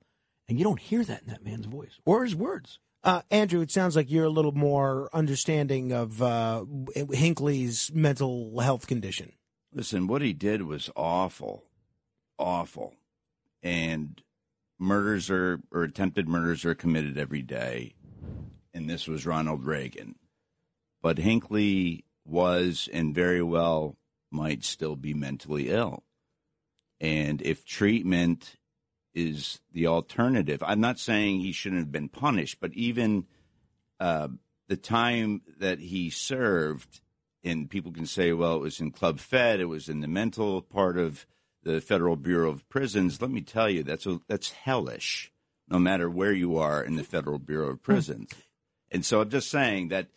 [0.50, 2.80] and you don't hear that in that man's voice or his words.
[3.04, 6.64] Uh, Andrew, it sounds like you're a little more understanding of uh,
[7.12, 9.34] Hinckley's mental health condition.
[9.74, 11.66] listen, what he did was awful,
[12.40, 12.94] awful,
[13.62, 14.22] and
[14.80, 17.94] murders are or attempted murders are committed every day,
[18.74, 20.16] and this was Ronald Reagan,
[21.02, 23.98] but Hinckley was and very well
[24.32, 26.04] might still be mentally ill,
[27.02, 28.56] and if treatment
[29.14, 30.64] is the alternative.
[30.66, 33.26] I'm not saying he shouldn't have been punished, but even
[34.00, 34.30] uh,
[34.68, 37.02] the time that he served,
[37.44, 40.62] and people can say, well, it was in Club Fed, it was in the mental
[40.62, 41.26] part of
[41.64, 43.22] the Federal Bureau of Prisons.
[43.22, 45.32] Let me tell you, that's a, that's hellish,
[45.70, 48.32] no matter where you are in the Federal Bureau of Prisons.
[48.92, 50.08] And so I'm just saying that,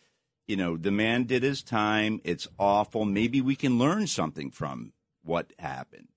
[0.47, 2.21] you know, the man did his time.
[2.23, 3.05] It's awful.
[3.05, 4.93] Maybe we can learn something from
[5.23, 6.07] what happened.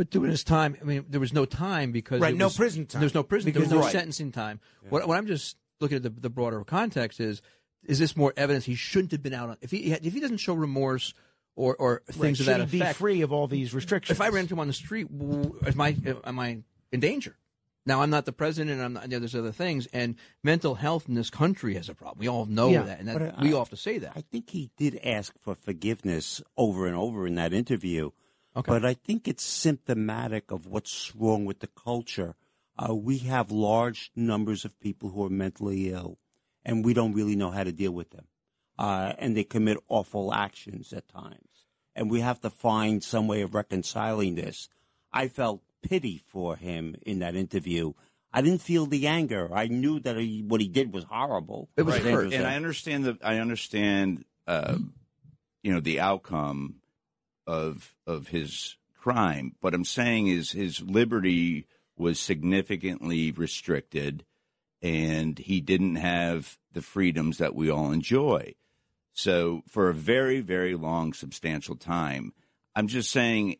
[0.00, 2.86] But doing his time, I mean, there was no time because Right, no was- prison
[2.86, 3.00] time.
[3.00, 3.52] There's no prison.
[3.52, 3.92] Because- There's no Right.
[3.92, 4.58] sentencing time.
[4.88, 7.42] What, what I'm just looking at the, the broader context is:
[7.84, 9.56] is this more evidence he shouldn't have been out on?
[9.60, 11.12] If he if he doesn't show remorse
[11.54, 12.14] or or Right.
[12.16, 14.16] things of Should that he be free of all these restrictions?
[14.16, 15.94] if I ran into him on the street, am I
[16.24, 17.36] am I in danger?
[17.84, 20.76] Now I'm not the president, and I'm not, you know, there's other things, and mental
[20.76, 22.20] health in this country has a problem.
[22.20, 24.12] We all know Yeah, that, and that, I- we all have to say that.
[24.16, 28.12] I think he did ask for forgiveness over and over in that interview.
[28.56, 28.68] Okay.
[28.68, 32.34] But I think it's symptomatic of what's wrong with the culture.
[32.76, 36.18] Uh, we have large numbers of people who are mentally ill,
[36.64, 38.26] and we don't really know how to deal with them.
[38.78, 41.66] Uh, and they commit awful actions at times.
[41.94, 44.68] And we have to find some way of reconciling this.
[45.12, 47.92] I felt pity for him in that interview.
[48.32, 49.50] I didn't feel the anger.
[49.52, 51.68] I knew that he, what he did was horrible.
[51.76, 52.04] It was right.
[52.04, 52.34] dangerous.
[52.34, 54.78] and I understand the I understand uh,
[55.62, 56.76] you know the outcome
[57.50, 59.56] of of his crime.
[59.60, 64.24] What I'm saying is his liberty was significantly restricted,
[64.80, 68.54] and he didn't have the freedoms that we all enjoy.
[69.12, 72.32] So for a very very long substantial time,
[72.74, 73.56] I'm just saying.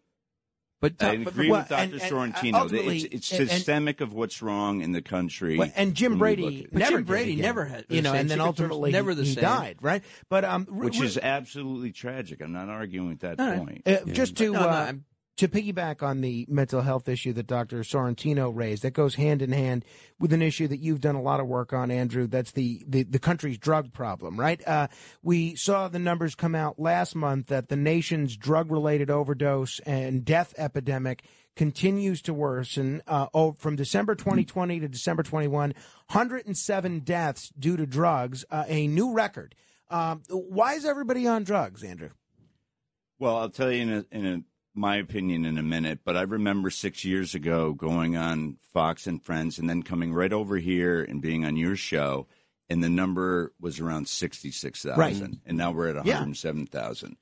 [0.81, 1.83] But I but- agree well, with Dr.
[1.83, 2.55] and- and, uh, Sorrentino.
[2.55, 5.59] ultimately- it's it's and- and- systemic of what's wrong in the country.
[5.59, 6.73] Well, and Jim when we look Brady at it.
[6.73, 9.35] But never Jim Brady never had- you know, and then ultimately never he, the he
[9.35, 9.43] same.
[9.43, 10.03] died, right?
[10.31, 12.41] But um, which r- is absolutely tragic.
[12.43, 13.59] I'm not arguing with that All right.
[13.59, 13.83] point.
[13.87, 15.05] Uh, Just to No, no, uh, I'm-
[15.37, 17.81] to piggyback on the mental health issue that Dr.
[17.81, 19.85] Sorrentino raised, that goes hand in hand
[20.19, 22.27] with an issue that you've done a lot of work on, Andrew.
[22.27, 24.67] That's the the, the country's drug problem, right?
[24.67, 24.89] Uh,
[25.23, 30.25] we saw the numbers come out last month that the nation's drug related overdose and
[30.25, 31.25] death epidemic
[31.57, 33.03] continues to worsen.
[33.07, 35.75] Uh, oh, from December 2020 to December 21,
[36.11, 39.55] 107 deaths due to drugs, uh, a new record.
[39.91, 42.11] Um, why is everybody on drugs, Andrew?
[43.19, 44.41] Well, I'll tell you in a, in a,
[44.81, 49.23] my opinion in a minute, but I remember six years ago going on Fox and
[49.23, 52.27] Friends and then coming right over here and being on your show,
[52.69, 54.99] and the number was around 66,000.
[54.99, 55.39] Right.
[55.47, 56.15] And now we're at Yeah.
[56.15, 57.17] 107,000.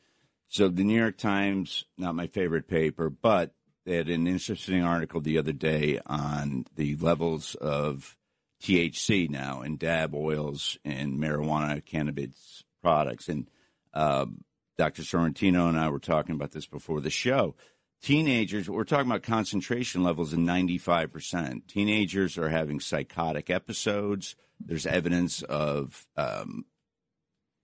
[0.47, 3.55] So the New York Times, not my favorite paper, but
[3.85, 8.17] they had an interesting article the other day on the levels of
[8.63, 13.29] THC now in dab oils and marijuana cannabis products.
[13.29, 13.49] And
[13.95, 14.45] um,
[14.79, 15.03] Dr.
[15.03, 17.57] Sorrentino and I were talking about this before the show.
[18.01, 21.67] Teenagers, we're talking about concentration levels in 95%.
[21.67, 24.37] Teenagers are having psychotic episodes.
[24.61, 26.65] There's evidence of um,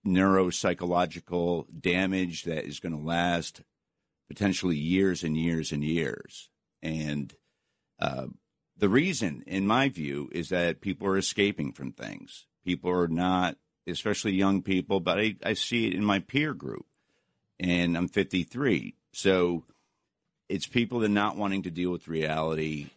[0.05, 3.61] neuropsychological damage that is going to last
[4.27, 6.49] potentially years and years and years.
[6.83, 7.33] And
[7.97, 8.27] uh,
[8.75, 12.45] the reason, in my view, is that people are escaping from things.
[12.65, 13.55] People are not,
[13.87, 16.85] especially young people, but I, I see it in my peer group.
[17.59, 18.95] And I'm 53.
[19.13, 19.63] So
[20.49, 22.89] it's people that are not wanting to deal with reality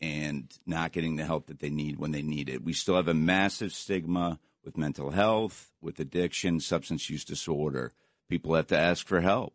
[0.00, 2.64] and not getting the help that they need when they need it.
[2.64, 7.92] We still have a massive stigma with mental health, with addiction, substance use disorder.
[8.28, 9.54] People have to ask for help.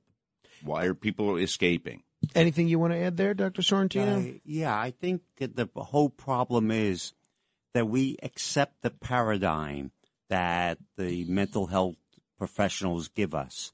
[0.63, 2.03] Why are people escaping?
[2.35, 3.61] Anything you want to add there, Dr.
[3.61, 4.35] Sorrentino?
[4.35, 7.13] Uh, yeah, I think that the whole problem is
[7.73, 9.91] that we accept the paradigm
[10.29, 11.95] that the mental health
[12.37, 13.71] professionals give us.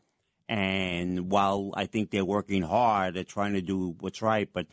[0.48, 4.68] And while I think they're working hard they're trying to do what's right, but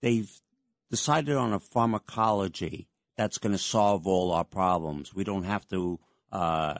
[0.00, 0.30] they've
[0.90, 5.14] decided on a pharmacology that's going to solve all our problems.
[5.14, 5.98] We don't have to
[6.32, 6.74] uh,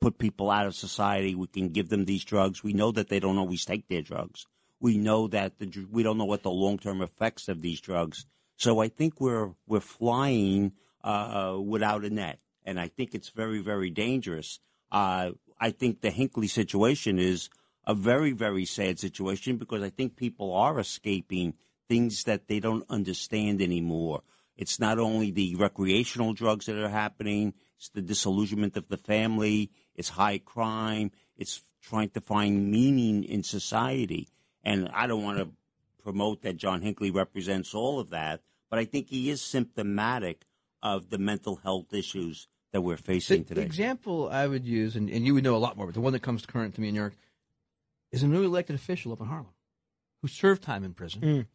[0.00, 1.34] put people out of society.
[1.34, 2.62] We can give them these drugs.
[2.62, 4.46] We know that they don't always take their drugs.
[4.80, 8.26] We know that the, we don't know what the long term effects of these drugs.
[8.56, 10.72] So I think we're we're flying
[11.02, 14.60] uh, without a net, and I think it's very very dangerous.
[14.90, 17.50] Uh, I think the Hinckley situation is
[17.84, 21.54] a very very sad situation because I think people are escaping
[21.88, 24.22] things that they don't understand anymore.
[24.56, 29.70] It's not only the recreational drugs that are happening, it's the disillusionment of the family,
[29.94, 34.28] it's high crime, it's trying to find meaning in society.
[34.64, 35.48] And I don't want to
[36.02, 40.44] promote that John Hinckley represents all of that, but I think he is symptomatic
[40.82, 43.60] of the mental health issues that we're facing The today.
[43.62, 46.00] The example I would use, and, and you would know a lot more, but the
[46.00, 47.14] one that comes current to me in New York
[48.12, 49.46] is a newly elected official up in Harlem
[50.22, 51.46] who served time in prison, Mm.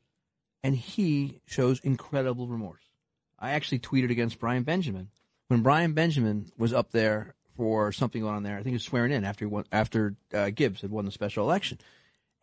[0.63, 2.83] and he shows incredible remorse.
[3.39, 5.09] I actually tweeted against Brian Benjamin
[5.49, 8.53] when Brian Benjamin was up there for something going on there.
[8.53, 11.11] I think he was swearing in after he won, after uh, Gibbs had won the
[11.11, 11.77] special election,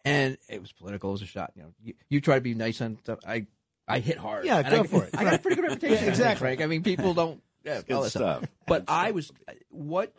[0.04, 1.10] and it was political.
[1.10, 1.52] It was a shot.
[1.56, 3.18] You know, you, you try to be nice on stuff.
[3.26, 3.46] I
[3.88, 4.44] I hit hard.
[4.44, 5.10] Yeah, go I, for it.
[5.16, 5.96] I got a pretty good reputation.
[6.04, 6.44] Yeah, exactly.
[6.46, 6.60] Frank.
[6.60, 7.42] I mean, people don't.
[7.64, 8.44] Yeah, good all that stuff.
[8.66, 9.30] But I was
[9.70, 10.12] what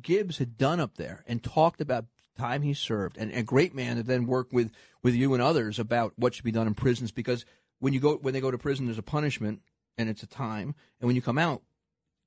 [0.00, 2.06] Gibbs had done up there and talked about
[2.36, 4.70] time he served, and a great man to then work with
[5.02, 7.12] with you and others about what should be done in prisons.
[7.12, 7.44] Because
[7.78, 9.62] when you go when they go to prison, there's a punishment
[9.96, 11.62] and it's a time, and when you come out,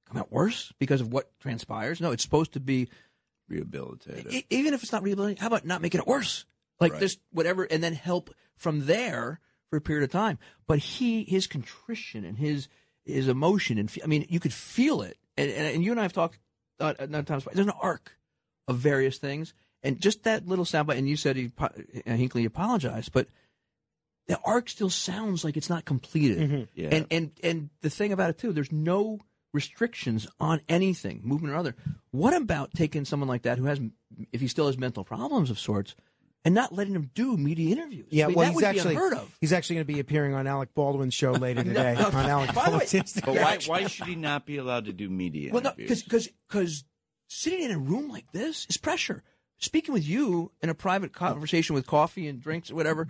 [0.08, 2.00] come out worse because of what transpires.
[2.00, 2.88] No, it's supposed to be
[3.50, 4.34] rehabilitated.
[4.34, 6.46] E- even if it's not rehabilitated, how about not making it worse?
[6.80, 7.02] Like Right.
[7.02, 9.40] just whatever, and then help from there
[9.70, 10.38] for a period of time.
[10.68, 12.70] But he, his contrition and his
[13.08, 15.18] his emotion, and I mean, you could feel it.
[15.38, 16.40] And, and, and you and I have talked
[16.80, 17.48] uh, enough times.
[17.52, 18.18] There's an arc
[18.68, 19.54] of various things,
[19.84, 20.98] and just that little soundbite.
[20.98, 21.70] And you said he, uh,
[22.06, 23.28] Hinckley apologized, but
[24.28, 26.68] the arc still sounds like it's not completed.
[26.76, 26.90] Yeah.
[26.92, 29.20] And and and the thing about it too, there's no
[29.54, 31.76] restrictions on anything, movement or other.
[32.12, 33.80] What about taking someone like that who has,
[34.32, 35.96] if he still has mental problems of sorts,
[36.48, 38.08] and not letting him do media interviews?
[38.10, 39.38] Yeah, I mean, well, that he's would actually be unheard of.
[39.42, 42.54] he's actually going to be appearing on Alec Baldwin's show later today No, on Alec
[42.54, 43.26] by the way- Baldwin's Instagram.
[43.26, 46.04] But why, why should he not be allowed to do media Well, no, interviews?
[46.04, 46.84] because because
[47.28, 49.24] sitting in a room like this is pressure.
[49.60, 53.08] Speaking with you in a private conversation with coffee and drinks or whatever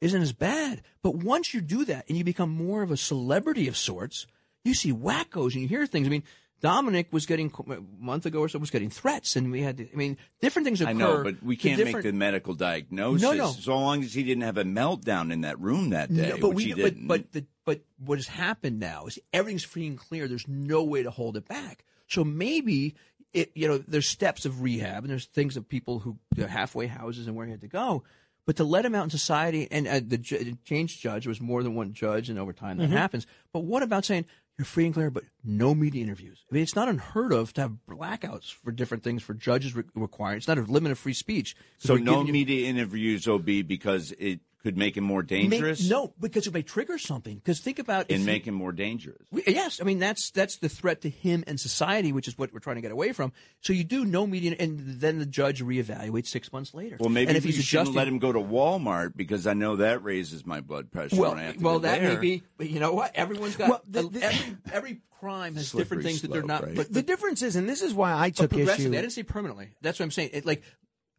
[0.00, 0.82] isn't as bad.
[1.02, 4.26] But once you do that and you become more of a celebrity of sorts,
[4.64, 6.06] you see wackos and you hear things.
[6.06, 6.24] I mean,
[6.60, 9.76] Dominic was getting a month ago or so was getting threats, and we had.
[9.78, 10.90] To, I mean, different things occur.
[10.90, 13.50] I know, but we can't make the medical diagnosis No, no.
[13.50, 16.48] so long as he didn't have a meltdown in that room that day, No, but
[16.50, 17.06] which we, he but, didn't.
[17.06, 20.26] but the, but what has happened now is everything's free and clear.
[20.26, 21.84] There's no way to hold it back.
[22.08, 22.94] So maybe
[23.34, 26.86] it, you know, there's steps of rehab and there's things of people who the halfway
[26.86, 28.04] houses and where he had to go.
[28.46, 31.62] But to let him out in society, and uh, the, the change judge was more
[31.62, 32.92] than one judge, and over time that Mhm.
[32.92, 33.26] happens.
[33.54, 34.26] But what about saying
[34.58, 36.44] you're free and clear, but no media interviews?
[36.50, 39.82] I mean, it's not unheard of to have blackouts for different things for judges re-
[39.94, 40.36] requiring.
[40.38, 41.56] It's not a limit of free speech.
[41.78, 46.12] so no you- media interviews, OB, because it could make him more May- dangerous no,
[46.18, 47.36] because it may trigger something.
[47.36, 49.18] Because think about if and you- make him more dangerous.
[49.30, 52.52] we, yes, I mean that's that's the threat to him and society, which is what
[52.52, 53.32] we're trying to get away from.
[53.60, 56.96] So you do no media, and then the judge reevaluates six months later.
[56.98, 59.52] Well, maybe and if we he's shouldn't adjusting, let him go to Walmart because I
[59.52, 61.16] know that raises my blood pressure.
[61.16, 62.14] well, when I have to well, that there.
[62.14, 63.14] may be, but you know what?
[63.14, 66.62] Everyone's got Well, the- the- every every crime has different Slippery things that they're not.
[66.64, 66.74] right?
[66.74, 68.98] But the difference is, and this is why I but took progressively, issue.
[68.98, 69.70] I didn't say permanently.
[69.82, 70.30] That's what I'm saying.
[70.32, 70.62] It, like,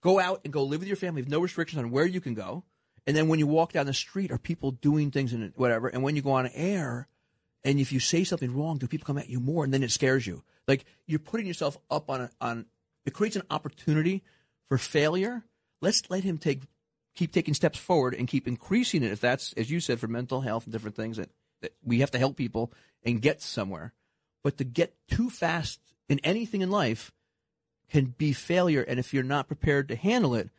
[0.02, 2.34] go out and go live with your family with no restrictions on where you can
[2.36, 2.64] go.
[3.08, 5.88] And then when you walk down the street, are people doing things and whatever?
[5.88, 7.08] And when you go on air,
[7.64, 9.64] and if you say something wrong, do people come at you more?
[9.64, 10.43] And then it scares you.
[10.68, 12.66] Like you're putting yourself up on a, on.
[13.06, 14.24] It creates an opportunity
[14.68, 15.43] for failure.
[15.82, 16.62] Let's let him take
[17.16, 19.12] keep taking steps forward and keep increasing it.
[19.12, 21.30] If that's as you said for mental health and different things that,
[21.62, 22.72] that we have to help people
[23.03, 23.93] and get somewhere.
[24.43, 25.80] But to get too fast
[26.10, 27.12] in anything in life
[27.89, 28.82] can be failure.
[28.82, 30.49] And if you're not prepared to handle it,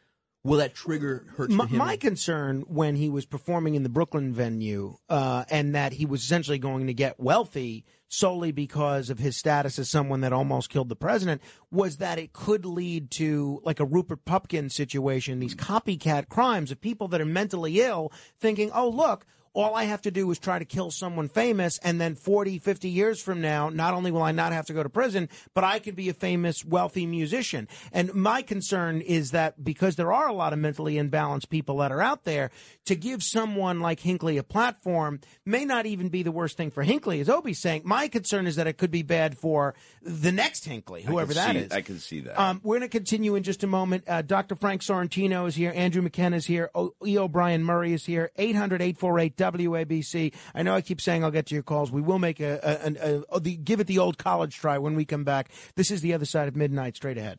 [0.47, 1.77] will that trigger hurt my, him?
[1.77, 6.23] my concern when he was performing in the Brooklyn venue, uh, and that he was
[6.23, 10.89] essentially going to get wealthy solely because of his status as someone that almost killed
[10.89, 16.29] the president, was that it could lead to like a Rupert Pupkin situation, these copycat
[16.29, 19.27] crimes of people that are mentally ill thinking, oh, look,
[19.57, 22.89] all I have to do is try to kill someone famous, and then 40, 50
[22.91, 25.79] years from now, not only will I not have to go to prison, but I
[25.79, 27.67] could be a famous, wealthy musician.
[27.91, 31.91] And my concern is that because there are a lot of mentally imbalanced people that
[31.91, 32.51] are out there,
[32.85, 36.83] to give someone like Hinckley a platform may not even be the worst thing for
[36.83, 37.83] Hinckley, as Obi's saying.
[37.85, 41.59] My concern is that it could be bad for the next Hinckley, whoever that see-
[41.61, 41.73] is.
[41.73, 42.39] I can see that.
[42.39, 44.05] Um, we're going to continue in just a moment.
[44.07, 44.55] Uh, Dr.
[44.55, 45.73] Frank Sorrentino is here.
[45.75, 46.71] Andrew McKenna is here.
[46.75, 47.17] O- E.
[47.19, 48.31] O'Brien Murray is here.
[48.37, 50.35] 800 848 WABC.
[50.55, 51.91] I know I keep saying I'll get to your calls.
[51.91, 54.95] We will make a, a, a, a, the, give it the old college try when
[54.95, 55.51] we come back.
[55.75, 57.39] This is the other side of midnight, straight ahead.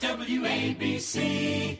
[0.00, 1.78] WABC.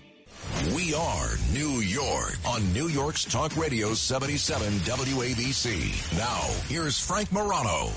[0.74, 6.16] We are New York on New York's Talk Radio 77 WABC.
[6.18, 7.90] Now, here's Frank Morano.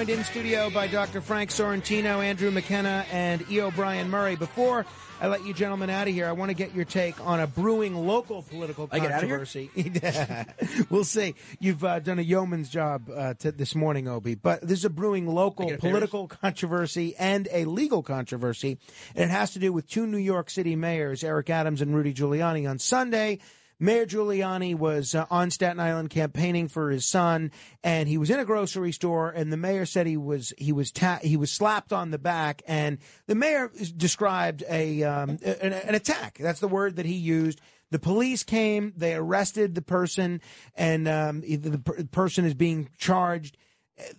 [0.00, 1.20] Joined in studio by Dr.
[1.20, 3.60] Frank Sorrentino, Andrew McKenna, and E.
[3.60, 4.34] O'Brien Murray.
[4.34, 4.86] Before
[5.20, 7.46] I let you gentlemen out of here, I want to get your take on a
[7.46, 9.44] brewing local political I get out of here?
[9.44, 10.86] controversy.
[10.90, 11.34] we'll see.
[11.58, 14.90] You've uh, done a yeoman's job uh, t- this morning, Obi, but this is a
[14.90, 18.78] brewing local political controversy and a legal controversy,
[19.14, 22.14] and it has to do with two New York City mayors, Eric Adams and Rudy
[22.14, 23.38] Giuliani, on Sunday
[23.82, 27.50] Mayor Giuliani was uh, on Staten Island campaigning for his son,
[27.82, 30.92] and he was in a grocery store, and the mayor said he was he was
[30.92, 35.94] ta- he was slapped on the back, and the mayor described a um, an, an
[35.94, 36.36] attack.
[36.38, 37.60] That's the word that he used.
[37.90, 40.42] The police came, they arrested the person,
[40.76, 43.56] and um, the, the per- person is being charged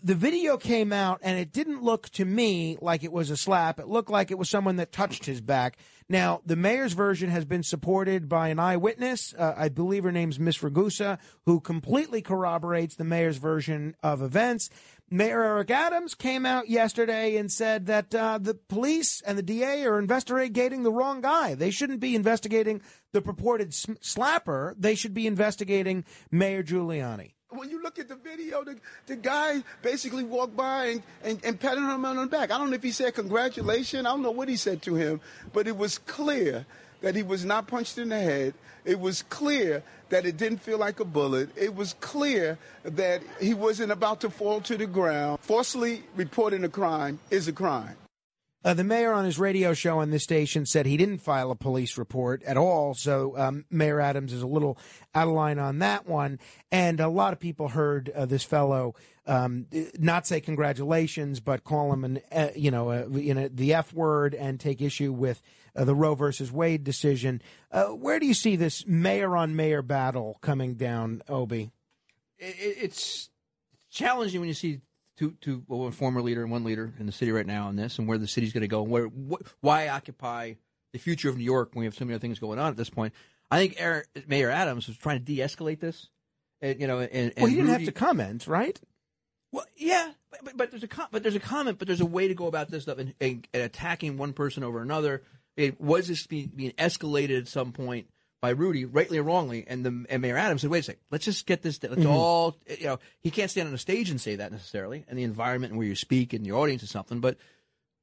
[0.04, 3.80] the video came out and it didn't look to me like it was a slap.
[3.80, 5.78] It looked like it was someone that touched his back.
[6.10, 9.34] Now, the mayor's version has been supported by an eyewitness.
[9.34, 14.70] Uh, I believe her name's Miss Ragusa, who completely corroborates the mayor's version of events.
[15.10, 19.86] Mayor Eric Adams came out yesterday and said that uh, the police and the DA
[19.86, 21.54] are investigating the wrong guy.
[21.54, 24.74] They shouldn't be investigating the purported slapper.
[24.78, 27.34] They should be investigating Mayor Giuliani.
[27.52, 28.78] When you look at the video, the,
[29.08, 32.49] the guy basically walked by and, and, and patted him on the back.
[32.49, 34.06] I don't know if he said congratulations.
[34.06, 35.20] I don't know what he said to him,
[35.52, 36.66] but it was clear
[37.02, 38.54] that he was not punched in the head.
[38.86, 41.49] It was clear that it didn't feel like a bullet.
[41.58, 45.39] It was clear that he wasn't about to fall to the ground.
[45.41, 47.95] Falsely reporting a crime is a crime.
[48.64, 51.55] Uh, the mayor on his radio show on this station said he didn't file a
[51.55, 52.93] police report at all.
[52.93, 54.78] So um, Mayor Adams is a little
[55.16, 56.38] out of line on that one.
[56.72, 58.93] And a lot of people heard uh, this fellow
[59.26, 59.66] um,
[59.97, 63.93] not say congratulations, but call him an uh, you know uh, you know the F
[63.93, 65.41] word and take issue with
[65.76, 67.41] uh, the Roe versus Wade decision.
[67.72, 71.72] Uh, where do you see this mayor on mayor battle coming down, Obi?
[72.38, 73.30] It, it- it's
[73.91, 74.82] challenging when you see
[75.22, 77.76] two, two, well, one former leader and one leader in the city right now on
[77.76, 80.54] this, and where the city's going to go, and where, wh- why occupy
[80.94, 82.76] the future of New York when we have so many other things going on at
[82.76, 83.14] this point.
[83.52, 86.10] I think Aaron, Mayor Adams was trying to de-escalate this,
[86.60, 88.82] and, you know, and, and Well, he didn't have to comment, right?
[89.52, 92.06] Well, yeah, but, but, but there's a com- but there's a comment, but there's a
[92.06, 95.22] way to go about this stuff, and, and, and attacking one person over another.
[95.56, 98.08] It was this being, being escalated at some point
[98.42, 101.26] by Rudy, rightly or wrongly, and the and Mayor Adams said, "Wait a second, let's
[101.26, 101.82] just get this.
[101.82, 102.10] Let's Mhm.
[102.10, 105.24] all you know." He can't stand on a stage and say that necessarily, and the
[105.24, 107.38] environment and where you speak and the audience is something, but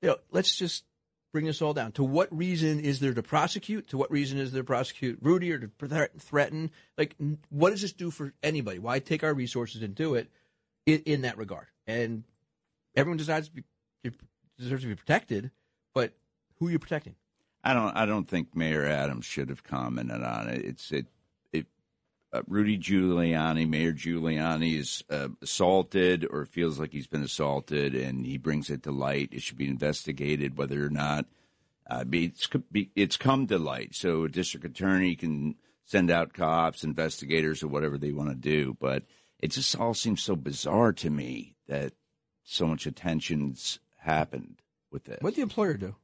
[0.00, 0.84] you know, let's just
[1.32, 1.92] bring this all down.
[1.92, 3.88] To what reason is there to prosecute?
[3.88, 6.70] To what reason is there to prosecute Rudy or to threaten?
[6.96, 7.16] Like,
[7.50, 8.78] what does this do for anybody?
[8.78, 10.30] Why take our resources and do it
[10.86, 11.66] in, in that regard?
[11.86, 12.22] And
[12.94, 13.64] everyone decides to be,
[14.56, 15.50] deserves to be protected,
[15.92, 16.12] but
[16.58, 17.16] who are you protecting?
[17.68, 17.94] I don't.
[17.94, 20.64] I don't think Mayor Adams should have commented on it.
[20.64, 21.04] It's it.
[21.52, 21.66] it
[22.32, 28.24] uh, Rudy Giuliani, Mayor Giuliani, is uh, assaulted or feels like he's been assaulted, and
[28.24, 29.28] he brings it to light.
[29.32, 31.26] It should be investigated whether or not.
[31.90, 32.48] Uh, it's,
[32.96, 35.54] it's come to light, so a district attorney can
[35.84, 38.78] send out cops, investigators, or whatever they want to do.
[38.80, 39.02] But
[39.40, 41.92] it just all seems so bizarre to me that
[42.44, 45.18] so much attention's happened with this.
[45.20, 45.96] What the employer do?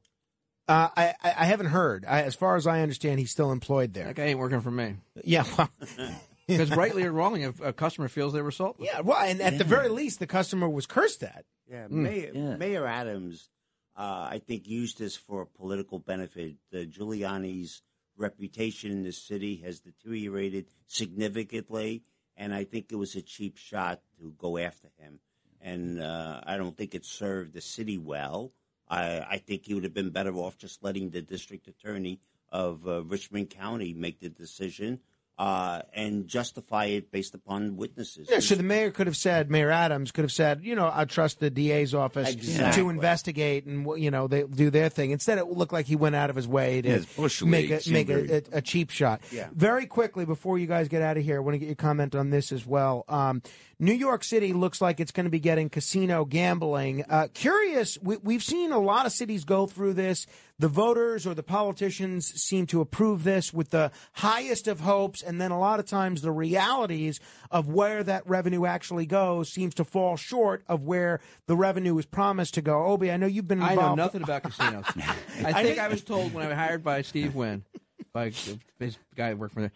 [0.67, 2.05] Uh, I, I I haven't heard.
[2.07, 4.05] I, as far as I understand, he's still employed there.
[4.05, 4.95] That guy ain't working for me.
[5.23, 5.69] Yeah, well,
[6.47, 8.85] Because rightly or wrongly, if a customer feels they were assaulted.
[8.85, 11.45] yeah, well, and at the very least, the customer was cursed at.
[11.69, 11.91] Yeah, Mm.
[11.91, 13.49] Mayor, Mayor Adams,
[13.97, 16.55] uh, I think, used this for political benefit.
[16.73, 17.81] Uh, Giuliani's
[18.17, 22.03] reputation in the city has deteriorated significantly,
[22.37, 25.19] and I think it was a cheap shot to go after him.
[25.61, 28.51] And uh, I don't think it served the city well.
[28.87, 32.19] I, I think he would have been better off just letting the district attorney
[32.51, 34.99] of uh, Richmond County make the decision
[35.37, 38.29] uh, and justify it based upon witnesses.
[38.31, 41.03] Yeah, so the mayor could have said, Mayor Adams could have said, you know, I
[41.03, 42.81] trust the DA's office Exactly.
[42.83, 45.11] to investigate and you know they do their thing.
[45.11, 47.69] Instead, it looked like he went out of his way to Yeah, it's Bush make
[47.69, 47.81] League.
[47.85, 49.19] a make very- a, a, a cheap shot.
[49.29, 49.49] Yeah.
[49.53, 52.15] Very quickly before you guys get out of here, I want to get your comment
[52.15, 53.03] on this as well.
[53.09, 53.41] Um,
[53.79, 57.03] New York City looks like it's going to be getting casino gambling.
[57.09, 60.25] Uh, curious, we, we've seen a lot of cities go through this.
[60.57, 65.41] The voters or the politicians seem to approve this with the highest of hopes, and
[65.41, 67.19] then a lot of times the realities
[67.51, 72.05] of where that revenue actually goes seems to fall short of where the revenue is
[72.05, 72.85] promised to go.
[72.85, 74.85] Obi, I know you've been I know nothing about casinos.
[75.43, 77.65] I think I was told when I was hired by Steve Wynn,
[78.13, 78.31] by
[78.79, 79.71] this guy who worked for there,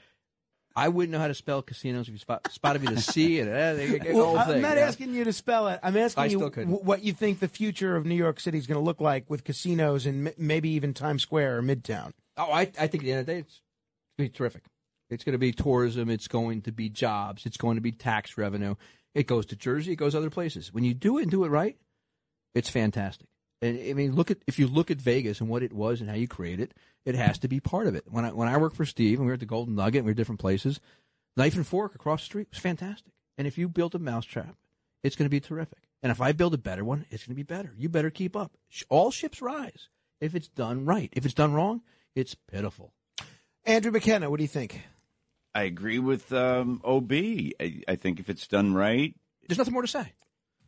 [0.79, 3.49] I wouldn't know how to spell casinos if you spot, spotted me the C and
[3.49, 4.61] uh, the Well, whole I'm thing.
[4.61, 4.87] not yeah.
[4.87, 5.79] asking you to spell it.
[5.83, 8.65] I'm asking I you w- what you think the future of New York City is
[8.67, 12.11] going to look like with casinos and m- maybe even Times Square or Midtown.
[12.37, 13.61] Oh, I, I think at the end of the day, it's
[14.17, 14.63] going to be terrific.
[15.09, 16.09] It's going to be tourism.
[16.09, 17.45] It's going to be jobs.
[17.45, 18.75] It's going to be tax revenue.
[19.15, 19.93] It goes to Jersey.
[19.93, 20.71] It goes other places.
[20.73, 21.75] When you do it and do it right,
[22.55, 23.27] it's fantastic.
[23.61, 26.09] And I mean, look at if you look at Vegas and what it was and
[26.09, 26.73] how you create it,
[27.05, 28.05] it has to be part of it.
[28.07, 30.05] When I when I worked for Steve and we were at the Golden Nugget and
[30.05, 30.79] we were at different places,
[31.35, 33.13] knife and fork across the street was fantastic.
[33.37, 34.55] And if you build a mousetrap,
[35.03, 35.79] it's going to be terrific.
[36.01, 37.73] And if I build a better one, it's going to be better.
[37.77, 38.53] You better keep up.
[38.89, 39.89] All ships rise
[40.21, 41.09] if it's done right.
[41.13, 41.81] If it's done wrong,
[42.15, 42.93] it's pitiful.
[43.65, 44.81] Andrew McKenna, what do you think?
[45.53, 47.11] I agree with um, Ob.
[47.11, 49.15] I, I think if it's done right,
[49.47, 50.13] there's nothing more to say.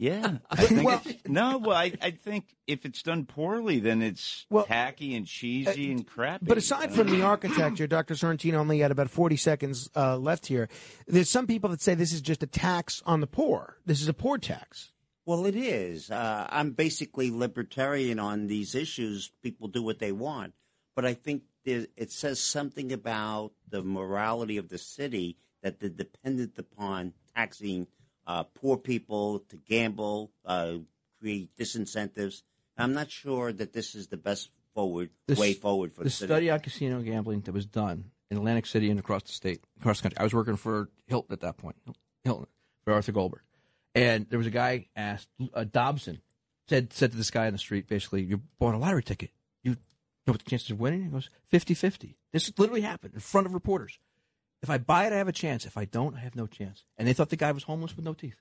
[0.01, 1.59] Yeah, I think it's- no.
[1.59, 6.47] Well, I, I think if it's done poorly, then it's tacky and cheesy and crappy.
[6.47, 8.15] But aside from the architecture, Dr.
[8.15, 10.69] Sorrentino only had about 40 seconds uh, left here.
[11.05, 13.77] There's some people that say this is just a tax on the poor.
[13.85, 14.91] This is a poor tax.
[15.27, 16.09] Well, it is.
[16.09, 19.31] Uh, I'm basically libertarian on these issues.
[19.43, 20.55] People do what they want.
[20.95, 25.89] But I think there, it says something about the morality of the city that they're
[25.91, 27.85] dependent upon taxing
[28.27, 30.73] uh, poor people to gamble, uh,
[31.19, 32.43] create disincentives.
[32.77, 36.09] I'm not sure that this is the best forward This- way forward for the, the
[36.09, 36.27] city.
[36.27, 39.97] study on casino gambling that was done in Atlantic City and across the state, across
[39.99, 40.17] the country.
[40.19, 41.75] I was working for Hilton at that point,
[42.23, 42.47] Hilton
[42.83, 43.41] for Arthur Goldberg,
[43.93, 46.21] and there was a guy asked uh, Dobson
[46.69, 49.31] said said to this guy in the street, basically, you bought a lottery ticket,
[49.63, 49.71] you
[50.25, 51.03] know what the chances of winning?
[51.03, 52.15] He goes 50-50.
[52.31, 53.99] This literally happened in front of reporters.
[54.61, 55.65] If I buy it, I have a chance.
[55.65, 56.83] If I don't, I have no chance.
[56.97, 58.35] And they thought the guy was homeless with no teeth.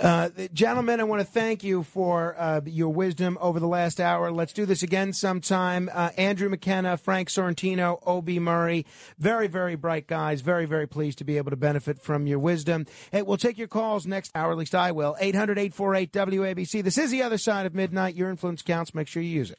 [0.00, 4.30] Uh, gentlemen, I want to thank you for uh, your wisdom over the last hour.
[4.30, 5.90] Let's do this again sometime.
[5.92, 8.38] Uh, Andrew McKenna, Frank Sorrentino, O.B.
[8.38, 8.86] Murray,
[9.18, 10.40] very, very bright guys.
[10.40, 12.86] Very, very pleased to be able to benefit from your wisdom.
[13.10, 15.16] Hey, we'll take your calls next hour, at least I will.
[15.18, 16.84] 800 848 WABC.
[16.84, 18.14] This is the other side of midnight.
[18.14, 18.94] Your influence counts.
[18.94, 19.58] Make sure you use it.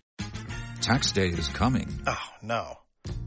[0.79, 2.01] Tax day is coming.
[2.07, 2.77] Oh, no.